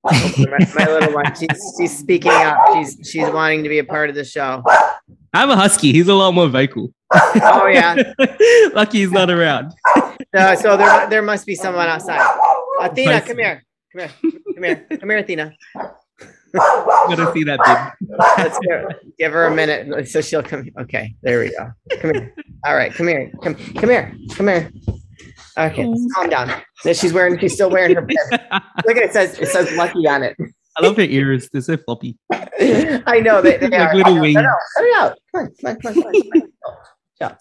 My, 0.06 0.60
my, 0.76 0.86
little 0.86 1.14
one, 1.14 1.36
she's, 1.36 1.74
she's 1.78 1.98
speaking 1.98 2.32
up. 2.32 2.58
She's 2.74 2.98
she's 3.04 3.30
wanting 3.30 3.64
to 3.64 3.70
be 3.70 3.80
a 3.80 3.84
part 3.84 4.10
of 4.10 4.16
the 4.16 4.24
show. 4.24 4.64
I'm 5.34 5.50
a 5.50 5.58
husky. 5.58 5.92
He's 5.92 6.08
a 6.08 6.14
lot 6.14 6.34
more 6.34 6.48
vocal. 6.48 6.94
Oh 7.14 7.68
yeah. 7.68 8.14
Lucky 8.74 9.00
he's 9.00 9.12
not 9.12 9.30
around. 9.30 9.74
Uh, 10.34 10.56
so 10.56 10.78
there 10.78 11.10
there 11.10 11.22
must 11.22 11.46
be 11.46 11.56
someone 11.56 11.88
outside. 11.88 12.22
Athena, 12.82 13.22
come 13.22 13.38
here. 13.38 13.64
Come 13.92 14.08
here. 14.08 14.32
Come 14.56 14.64
here. 14.64 14.88
Come 15.00 15.10
here, 15.10 15.20
Athena. 15.20 15.54
I'm 16.60 17.16
gonna 17.16 17.32
see 17.34 17.44
that 17.44 17.60
big. 17.66 18.18
Let's 18.38 18.60
give, 18.60 18.86
give 19.18 19.32
her 19.32 19.46
a 19.46 19.56
minute 19.56 20.08
so 20.08 20.22
she'll 20.22 20.44
come. 20.44 20.70
Okay, 20.80 21.16
there 21.22 21.40
we 21.40 21.50
go. 21.50 21.72
Come 22.00 22.14
here. 22.14 22.36
All 22.66 22.76
right, 22.76 22.94
come 22.94 23.08
here. 23.08 23.32
Come, 23.44 23.56
come 23.56 23.90
here. 23.90 24.16
Come 24.36 24.48
here. 24.48 24.72
Okay, 25.58 25.94
calm 26.16 26.30
down. 26.30 26.62
She's 26.84 27.14
wearing. 27.14 27.40
She's 27.40 27.54
still 27.54 27.70
wearing 27.70 27.96
her. 27.96 28.02
Look 28.02 28.12
at 28.32 28.98
it. 28.98 28.98
it. 28.98 29.14
Says 29.14 29.40
it 29.40 29.48
says 29.48 29.76
lucky 29.76 30.08
on 30.08 30.24
it. 30.24 30.36
I 30.78 30.82
love 30.82 30.98
her 30.98 31.04
ears. 31.04 31.50
They're 31.52 31.62
so 31.62 31.78
floppy. 31.78 32.18
I 32.32 33.22
know 33.24 33.42
they, 33.42 33.58
they 33.58 33.68
like 33.68 33.80
are. 33.80 33.96
Little 33.96 34.20
wings. 34.20 34.36
Let 34.36 34.46
it 34.46 34.96
out. 34.96 35.18
Come 35.34 35.46
on, 35.46 35.52
come 35.62 35.70
on, 35.70 35.82
come 35.82 36.04
on, 36.04 36.14
come 36.14 36.14
on. 36.14 36.52
Yeah. 37.22 37.36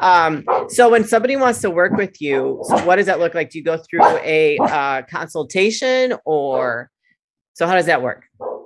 Um, 0.00 0.44
so 0.68 0.88
when 0.88 1.04
somebody 1.04 1.36
wants 1.36 1.60
to 1.62 1.70
work 1.70 1.92
with 1.92 2.20
you, 2.20 2.60
so 2.64 2.84
what 2.84 2.96
does 2.96 3.06
that 3.06 3.18
look 3.20 3.34
like? 3.34 3.50
Do 3.50 3.58
you 3.58 3.64
go 3.64 3.76
through 3.76 4.04
a 4.18 4.58
uh, 4.58 5.02
consultation 5.02 6.14
or 6.24 6.90
so 7.54 7.66
how 7.66 7.74
does 7.74 7.86
that 7.86 8.02
work? 8.02 8.24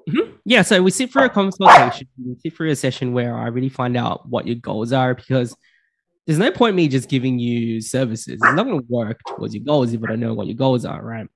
Mm-hmm. 0.09 0.37
Yeah, 0.45 0.63
so 0.63 0.83
we 0.83 0.91
sit 0.91 1.11
for 1.11 1.25
a 1.25 1.29
consultation. 1.29 2.07
We 2.25 2.37
sit 2.39 2.55
for 2.55 2.67
a 2.67 2.77
session 2.77 3.13
where 3.13 3.35
I 3.37 3.49
really 3.49 3.69
find 3.69 3.97
out 3.97 4.29
what 4.29 4.47
your 4.47 4.57
goals 4.57 4.93
are 4.93 5.15
because 5.15 5.57
there's 6.27 6.39
no 6.39 6.51
point 6.51 6.77
me 6.77 6.89
just 6.89 7.09
giving 7.09 7.39
you 7.39 7.81
services. 7.81 8.35
It's 8.35 8.43
not 8.43 8.65
going 8.65 8.81
to 8.81 8.87
work 8.89 9.21
towards 9.29 9.55
your 9.55 9.65
goals 9.65 9.93
if 9.93 10.03
I 10.03 10.07
don't 10.07 10.21
know 10.21 10.35
what 10.35 10.47
your 10.47 10.57
goals 10.57 10.85
are, 10.85 11.03
right? 11.03 11.27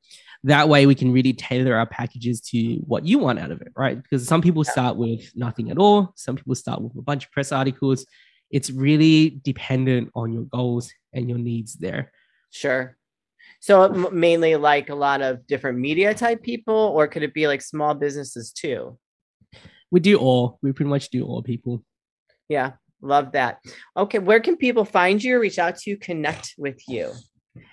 That 0.44 0.68
way 0.68 0.86
we 0.86 0.94
can 0.94 1.12
really 1.12 1.32
tailor 1.32 1.74
our 1.76 1.86
packages 1.86 2.40
to 2.52 2.76
what 2.86 3.04
you 3.04 3.18
want 3.18 3.38
out 3.38 3.50
of 3.50 3.60
it, 3.60 3.72
right? 3.76 4.00
Because 4.00 4.26
some 4.26 4.40
people 4.40 4.64
start 4.64 4.96
with 4.96 5.30
nothing 5.36 5.70
at 5.70 5.78
all. 5.78 6.12
Some 6.16 6.36
people 6.36 6.54
start 6.54 6.80
with 6.80 6.96
a 6.96 7.02
bunch 7.02 7.26
of 7.26 7.32
press 7.32 7.52
articles. 7.52 8.06
It's 8.50 8.70
really 8.70 9.40
dependent 9.44 10.10
on 10.14 10.32
your 10.32 10.44
goals 10.44 10.92
and 11.12 11.28
your 11.28 11.38
needs 11.38 11.74
there. 11.74 12.12
Sure. 12.50 12.96
So 13.60 13.88
mainly 14.10 14.56
like 14.56 14.88
a 14.88 14.94
lot 14.94 15.20
of 15.20 15.46
different 15.46 15.78
media 15.78 16.14
type 16.14 16.42
people, 16.42 16.74
or 16.74 17.06
could 17.06 17.22
it 17.22 17.34
be 17.34 17.46
like 17.46 17.62
small 17.62 17.94
businesses 17.94 18.52
too? 18.52 18.98
We 19.90 20.00
do 20.00 20.16
all. 20.16 20.58
We 20.62 20.72
pretty 20.72 20.88
much 20.88 21.10
do 21.10 21.26
all 21.26 21.42
people. 21.42 21.84
Yeah, 22.48 22.72
love 23.02 23.32
that. 23.32 23.60
Okay, 23.96 24.18
where 24.18 24.40
can 24.40 24.56
people 24.56 24.84
find 24.84 25.22
you, 25.22 25.38
reach 25.38 25.58
out 25.58 25.76
to 25.78 25.90
you, 25.90 25.96
connect 25.96 26.54
with 26.56 26.80
you? 26.88 27.12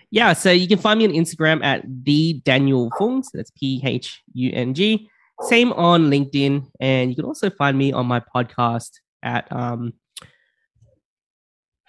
yeah, 0.09 0.33
so 0.33 0.51
you 0.51 0.67
can 0.67 0.79
find 0.79 0.99
me 0.99 1.05
on 1.05 1.13
Instagram 1.13 1.63
at 1.63 1.83
the 1.85 2.41
Daniel 2.45 2.89
Phung. 2.99 3.23
So 3.23 3.31
that's 3.33 3.51
P 3.51 3.81
H 3.83 4.21
U 4.33 4.51
N 4.53 4.73
G. 4.73 5.09
Same 5.41 5.71
on 5.73 6.09
LinkedIn, 6.09 6.65
and 6.79 7.09
you 7.09 7.15
can 7.15 7.25
also 7.25 7.49
find 7.49 7.77
me 7.77 7.91
on 7.91 8.07
my 8.07 8.19
podcast 8.19 8.91
at 9.21 9.51
um, 9.51 9.93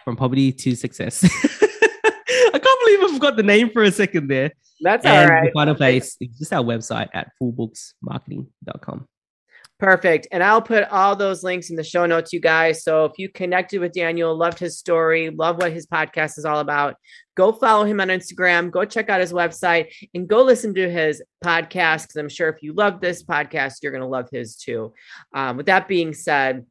From 0.05 0.17
Poverty 0.17 0.53
to 0.53 0.75
Success. 0.75 1.25
I 2.89 2.91
can't 2.91 3.01
believe 3.01 3.15
I 3.15 3.19
forgot 3.19 3.37
the 3.37 3.43
name 3.43 3.71
for 3.71 3.83
a 3.83 3.91
second 3.91 4.29
there. 4.29 4.53
That's 4.81 5.05
all 5.05 5.13
and 5.13 5.31
right. 5.31 5.45
the 5.47 5.53
final 5.53 5.75
place 5.75 6.17
is 6.21 6.39
just 6.39 6.53
our 6.53 6.63
website 6.63 7.09
at 7.13 7.31
fullbooksmarketing.com. 7.43 9.09
Perfect. 9.79 10.27
And 10.33 10.43
I'll 10.43 10.63
put 10.63 10.89
all 10.91 11.15
those 11.15 11.45
links 11.45 11.71
in 11.71 11.77
the 11.77 11.85
show 11.85 12.05
notes, 12.05 12.33
you 12.33 12.41
guys. 12.41 12.83
So 12.83 13.05
if 13.05 13.13
you 13.17 13.29
connected 13.29 13.81
with 13.81 13.93
Daniel, 13.93 14.37
loved 14.37 14.59
his 14.59 14.77
story, 14.77 15.31
love 15.31 15.59
what 15.59 15.73
his 15.73 15.87
podcast 15.87 16.37
is 16.37 16.45
all 16.45 16.59
about, 16.59 16.97
go 17.37 17.53
follow 17.53 17.85
him 17.85 18.01
on 18.01 18.09
Instagram, 18.09 18.73
go 18.73 18.85
check 18.85 19.09
out 19.09 19.21
his 19.21 19.33
website, 19.33 19.93
and 20.15 20.27
go 20.27 20.43
listen 20.43 20.75
to 20.75 20.91
his 20.91 21.23
podcast. 21.45 22.03
Because 22.03 22.17
I'm 22.17 22.29
sure 22.29 22.49
if 22.49 22.61
you 22.61 22.73
love 22.73 23.01
this 23.01 23.23
podcast, 23.23 23.77
you're 23.83 23.93
going 23.93 24.03
to 24.03 24.09
love 24.09 24.29
his 24.33 24.57
too. 24.57 24.95
Um, 25.33 25.57
with 25.57 25.67
that 25.67 25.87
being 25.87 26.13
said, 26.13 26.67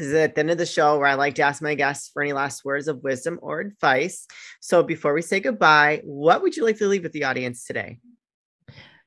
is 0.00 0.14
at 0.14 0.34
the 0.34 0.40
end 0.40 0.50
of 0.50 0.58
the 0.58 0.66
show 0.66 0.98
where 0.98 1.06
I 1.06 1.14
like 1.14 1.34
to 1.36 1.42
ask 1.42 1.62
my 1.62 1.74
guests 1.74 2.10
for 2.12 2.22
any 2.22 2.32
last 2.32 2.64
words 2.64 2.88
of 2.88 3.02
wisdom 3.02 3.38
or 3.42 3.60
advice. 3.60 4.26
So 4.60 4.82
before 4.82 5.12
we 5.12 5.22
say 5.22 5.40
goodbye, 5.40 6.00
what 6.04 6.42
would 6.42 6.56
you 6.56 6.64
like 6.64 6.78
to 6.78 6.88
leave 6.88 7.02
with 7.02 7.12
the 7.12 7.24
audience 7.24 7.64
today? 7.64 7.98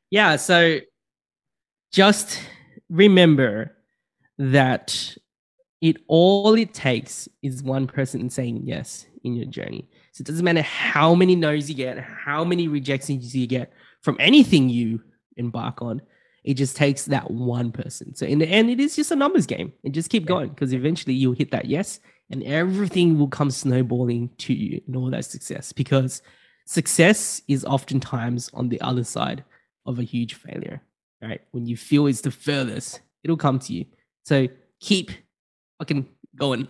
Yeah, 0.10 0.36
so 0.36 0.80
just 1.92 2.40
remember 2.90 3.76
that 4.38 5.16
it 5.82 5.98
all 6.08 6.54
it 6.56 6.74
takes 6.74 7.28
is 7.42 7.62
one 7.62 7.88
person 7.88 8.30
saying 8.30 8.62
yes 8.66 9.06
in 9.24 9.36
your 9.36 9.46
journey. 9.46 9.88
So 10.14 10.22
it 10.22 10.28
doesn't 10.28 10.46
matter 10.46 10.62
how 10.62 11.16
many 11.16 11.36
no's 11.36 11.70
you 11.70 11.76
get, 11.76 11.98
how 11.98 12.44
many 12.44 12.68
rejections 12.68 13.36
you 13.36 13.48
get 13.48 13.74
from 14.02 14.18
anything 14.20 14.70
you 14.70 15.02
embark 15.38 15.82
on. 15.82 16.02
It 16.44 16.56
just 16.56 16.76
takes 16.76 17.06
that 17.06 17.32
one 17.32 17.72
person. 17.72 18.16
So 18.16 18.26
in 18.26 18.40
the 18.40 18.48
end, 18.48 18.70
it 18.70 18.80
is 18.80 18.96
just 18.96 19.12
a 19.12 19.16
numbers 19.16 19.46
game. 19.46 19.74
And 19.84 19.94
just 19.94 20.10
keep 20.10 20.26
going 20.26 20.50
because 20.50 20.74
eventually 20.74 21.14
you'll 21.14 21.34
hit 21.34 21.52
that 21.52 21.66
yes, 21.66 22.00
and 22.30 22.44
everything 22.44 23.18
will 23.18 23.28
come 23.28 23.52
snowballing 23.52 24.30
to 24.40 24.54
you 24.54 24.82
and 24.88 24.96
all 24.96 25.10
that 25.12 25.26
success. 25.26 25.72
Because 25.72 26.22
success 26.66 27.42
is 27.48 27.64
oftentimes 27.66 28.50
on 28.54 28.70
the 28.70 28.82
other 28.82 29.04
side 29.04 29.44
of 29.86 30.00
a 30.00 30.04
huge 30.04 30.34
failure 30.34 30.82
right? 31.24 31.42
When 31.52 31.66
you 31.66 31.78
feel 31.78 32.08
it's 32.08 32.22
the 32.22 32.32
furthest, 32.32 33.02
it'll 33.24 33.38
come 33.38 33.60
to 33.60 33.74
you. 33.74 33.86
So 34.24 34.48
keep 34.80 35.12
fucking 35.80 36.08
going. 36.36 36.68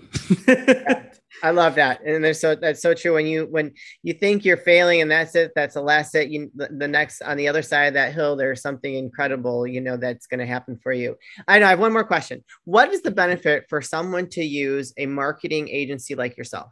I 1.42 1.50
love 1.50 1.76
that, 1.76 2.02
and 2.06 2.24
there's 2.24 2.40
so 2.40 2.56
that's 2.56 2.82
so 2.82 2.94
true. 2.94 3.16
When 3.16 3.26
you 3.26 3.46
when 3.46 3.74
you 4.04 4.14
think 4.14 4.46
you're 4.46 4.58
failing, 4.58 5.02
and 5.02 5.10
that's 5.10 5.36
it, 5.36 5.52
that's 5.56 5.74
the 5.74 5.82
last 5.82 6.14
it. 6.16 6.30
You 6.30 6.52
the, 6.56 6.88
next 6.88 7.22
on 7.22 7.38
the 7.38 7.48
other 7.48 7.62
side 7.62 7.86
of 7.86 7.94
that 7.96 8.14
hill, 8.14 8.36
there's 8.36 8.62
something 8.62 8.94
incredible, 8.94 9.66
you 9.66 9.82
know, 9.82 9.98
that's 9.98 10.28
going 10.28 10.40
to 10.40 10.46
happen 10.46 10.78
for 10.82 10.94
you. 10.94 11.16
I 11.48 11.60
know. 11.60 11.66
I 11.66 11.72
have 11.72 11.80
one 11.80 11.94
more 11.94 12.04
question. 12.04 12.44
What 12.66 12.94
is 12.94 13.02
the 13.02 13.12
benefit 13.12 13.66
for 13.68 13.82
someone 13.82 14.28
to 14.30 14.44
use 14.44 14.94
a 14.98 15.06
marketing 15.06 15.70
agency 15.70 16.16
like 16.16 16.38
yourself? 16.38 16.72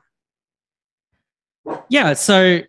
yeah. 1.90 2.14
So 2.14 2.62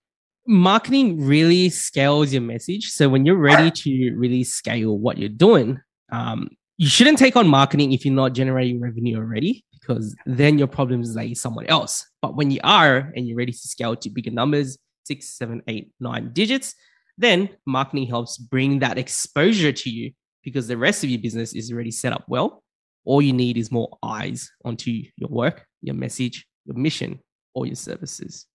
marketing 0.47 1.25
really 1.25 1.69
scales 1.71 2.33
your 2.33 2.43
message. 2.43 2.91
So 2.91 3.09
when 3.09 3.25
you're 3.25 3.37
ready 3.37 3.71
to 3.71 4.15
really 4.17 4.45
scale 4.45 4.99
what 4.99 5.19
you're 5.19 5.29
doing, 5.29 5.81
um, 6.11 6.51
you 6.77 6.89
shouldn't 6.89 7.19
take 7.19 7.37
on 7.37 7.47
marketing 7.47 7.93
if 7.93 8.05
you're 8.05 8.15
not 8.15 8.33
generating 8.33 8.81
revenue 8.81 9.17
already, 9.17 9.65
because 9.83 10.15
then 10.27 10.59
your 10.59 10.69
problems 10.69 11.17
like 11.17 11.37
someone 11.37 11.67
else. 11.67 12.07
But 12.23 12.37
when 12.37 12.51
you 12.51 12.61
are 12.63 13.13
and 13.17 13.27
you're 13.27 13.37
ready 13.37 13.53
to 13.53 13.59
scale 13.59 13.97
to 13.97 14.11
bigger 14.11 14.31
numbers, 14.31 14.79
six, 15.05 15.31
seven, 15.31 15.63
eight, 15.67 15.93
nine 16.01 16.33
digits, 16.33 16.75
then 17.19 17.51
marketing 17.67 18.07
helps 18.07 18.39
bring 18.39 18.79
that 18.79 18.97
exposure 18.97 19.73
to 19.73 19.91
you 19.91 20.13
because 20.43 20.69
the 20.69 20.77
rest 20.77 21.05
of 21.05 21.11
your 21.11 21.21
business 21.21 21.55
is 21.55 21.73
already 21.73 21.91
set 21.91 22.13
up 22.13 22.25
well. 22.29 22.63
All 23.05 23.21
you 23.21 23.33
need 23.33 23.57
is 23.57 23.73
more 23.73 23.99
eyes 24.03 24.51
onto 24.65 25.03
your 25.17 25.29
work, 25.29 25.67
your 25.81 25.95
message, 25.95 26.47
your 26.65 26.77
mission, 26.77 27.19
or 27.55 27.67
your 27.67 27.75
services. 27.75 28.47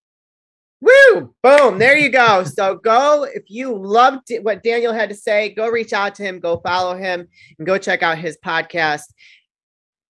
Woo! 0.80 1.34
Boom! 1.42 1.80
There 1.80 1.98
you 1.98 2.10
go. 2.10 2.44
So 2.44 2.76
go 2.76 3.24
if 3.24 3.44
you 3.48 3.76
loved 3.76 4.32
what 4.44 4.62
Daniel 4.62 4.94
had 4.94 5.10
to 5.10 5.16
say, 5.16 5.50
go 5.50 5.68
reach 5.68 5.92
out 5.92 6.13
to 6.16 6.24
him, 6.24 6.40
go 6.40 6.58
follow 6.58 6.96
him, 6.96 7.28
and 7.58 7.66
go 7.66 7.80
check 7.80 8.04
out 8.04 8.20
his 8.20 8.38
podcast. 8.46 9.06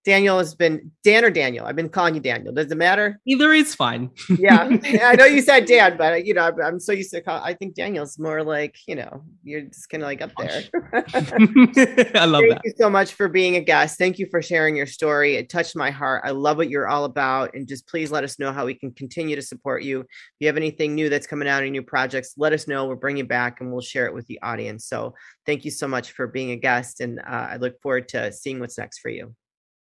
Daniel 0.07 0.37
has 0.37 0.55
been 0.55 0.89
Dan 1.03 1.25
or 1.25 1.29
Daniel. 1.29 1.65
I've 1.65 1.75
been 1.75 1.89
calling 1.89 2.15
you 2.15 2.21
Daniel. 2.21 2.53
Does 2.53 2.71
it 2.71 2.77
matter? 2.77 3.19
Either 3.25 3.51
is 3.51 3.75
fine. 3.75 4.09
Yeah, 4.37 4.69
I 5.03 5.15
know 5.15 5.25
you 5.25 5.41
said 5.41 5.65
Dan, 5.65 5.97
but 5.97 6.25
you 6.25 6.33
know 6.33 6.51
I'm, 6.63 6.79
so 6.79 6.91
used 6.91 7.11
to 7.11 7.21
call. 7.21 7.41
I 7.43 7.53
think 7.53 7.73
Daniel's 7.73 8.19
more 8.19 8.43
like 8.43 8.77
you 8.87 8.95
know 8.95 9.23
you're 9.43 9.61
just 9.61 9.89
kind 9.89 10.03
of 10.03 10.07
like 10.07 10.21
up 10.21 10.31
there. 10.37 10.63
I 10.93 12.25
love 12.25 12.43
that. 12.43 12.49
Thank 12.49 12.53
that. 12.53 12.61
you 12.63 12.73
so 12.77 12.89
much 12.89 13.13
for 13.13 13.27
being 13.27 13.55
a 13.55 13.61
guest. 13.61 13.97
Thank 13.97 14.19
you 14.19 14.27
for 14.29 14.41
sharing 14.41 14.75
your 14.75 14.85
story. 14.85 15.35
It 15.35 15.49
touched 15.49 15.75
my 15.75 15.89
heart. 15.89 16.21
I 16.23 16.31
love 16.31 16.57
what 16.57 16.69
you're 16.69 16.87
all 16.87 17.03
about. 17.03 17.55
And 17.55 17.67
just 17.67 17.87
please 17.87 18.11
let 18.11 18.23
us 18.23 18.37
know 18.37 18.53
how 18.53 18.65
we 18.65 18.75
can 18.75 18.91
continue 18.91 19.35
to 19.35 19.41
support 19.41 19.81
you. 19.83 20.01
If 20.01 20.07
you 20.39 20.47
have 20.47 20.57
anything 20.57 20.93
new 20.93 21.09
that's 21.09 21.27
coming 21.27 21.47
out, 21.47 21.63
any 21.63 21.71
new 21.71 21.83
projects, 21.83 22.35
let 22.37 22.53
us 22.53 22.67
know. 22.67 22.85
We'll 22.85 22.95
bring 22.95 23.17
you 23.17 23.25
back 23.25 23.59
and 23.59 23.71
we'll 23.71 23.81
share 23.81 24.05
it 24.05 24.13
with 24.13 24.27
the 24.27 24.39
audience. 24.41 24.85
So 24.85 25.15
thank 25.45 25.65
you 25.65 25.71
so 25.71 25.87
much 25.87 26.11
for 26.11 26.27
being 26.27 26.51
a 26.51 26.57
guest. 26.57 27.01
And 27.01 27.19
uh, 27.19 27.47
I 27.51 27.57
look 27.57 27.81
forward 27.81 28.07
to 28.09 28.31
seeing 28.31 28.59
what's 28.59 28.77
next 28.77 28.99
for 28.99 29.09
you. 29.09 29.33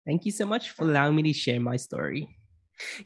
Thank 0.06 0.26
you 0.26 0.32
so 0.32 0.44
much 0.44 0.70
for 0.70 0.84
allowing 0.84 1.16
me 1.16 1.22
to 1.24 1.32
share 1.32 1.60
my 1.60 1.76
story. 1.76 2.28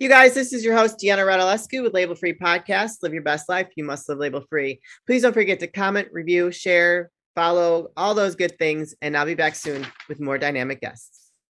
You 0.01 0.09
guys, 0.09 0.35
this 0.35 0.53
is 0.53 0.65
your 0.65 0.77
host, 0.77 0.99
Deanna 0.99 1.27
Radulescu 1.27 1.83
with 1.83 1.95
Label 1.95 2.15
Free 2.15 2.33
Podcast. 2.33 3.03
Live 3.03 3.13
your 3.13 3.23
best 3.23 3.49
life. 3.49 3.69
You 3.77 3.85
must 3.85 4.09
live 4.09 4.19
label 4.19 4.43
free. 4.49 4.81
Please 5.07 5.23
don't 5.23 5.35
forget 5.35 5.61
to 5.61 5.67
comment, 5.67 6.09
review, 6.11 6.51
share, 6.51 7.11
follow, 7.35 7.89
all 7.97 8.15
those 8.15 8.35
good 8.35 8.59
things. 8.59 8.95
And 9.03 9.17
I'll 9.17 9.27
be 9.27 9.35
back 9.35 9.55
soon 9.55 9.87
with 10.09 10.21
more 10.21 10.39
dynamic 10.39 10.81
guests. 10.81 11.28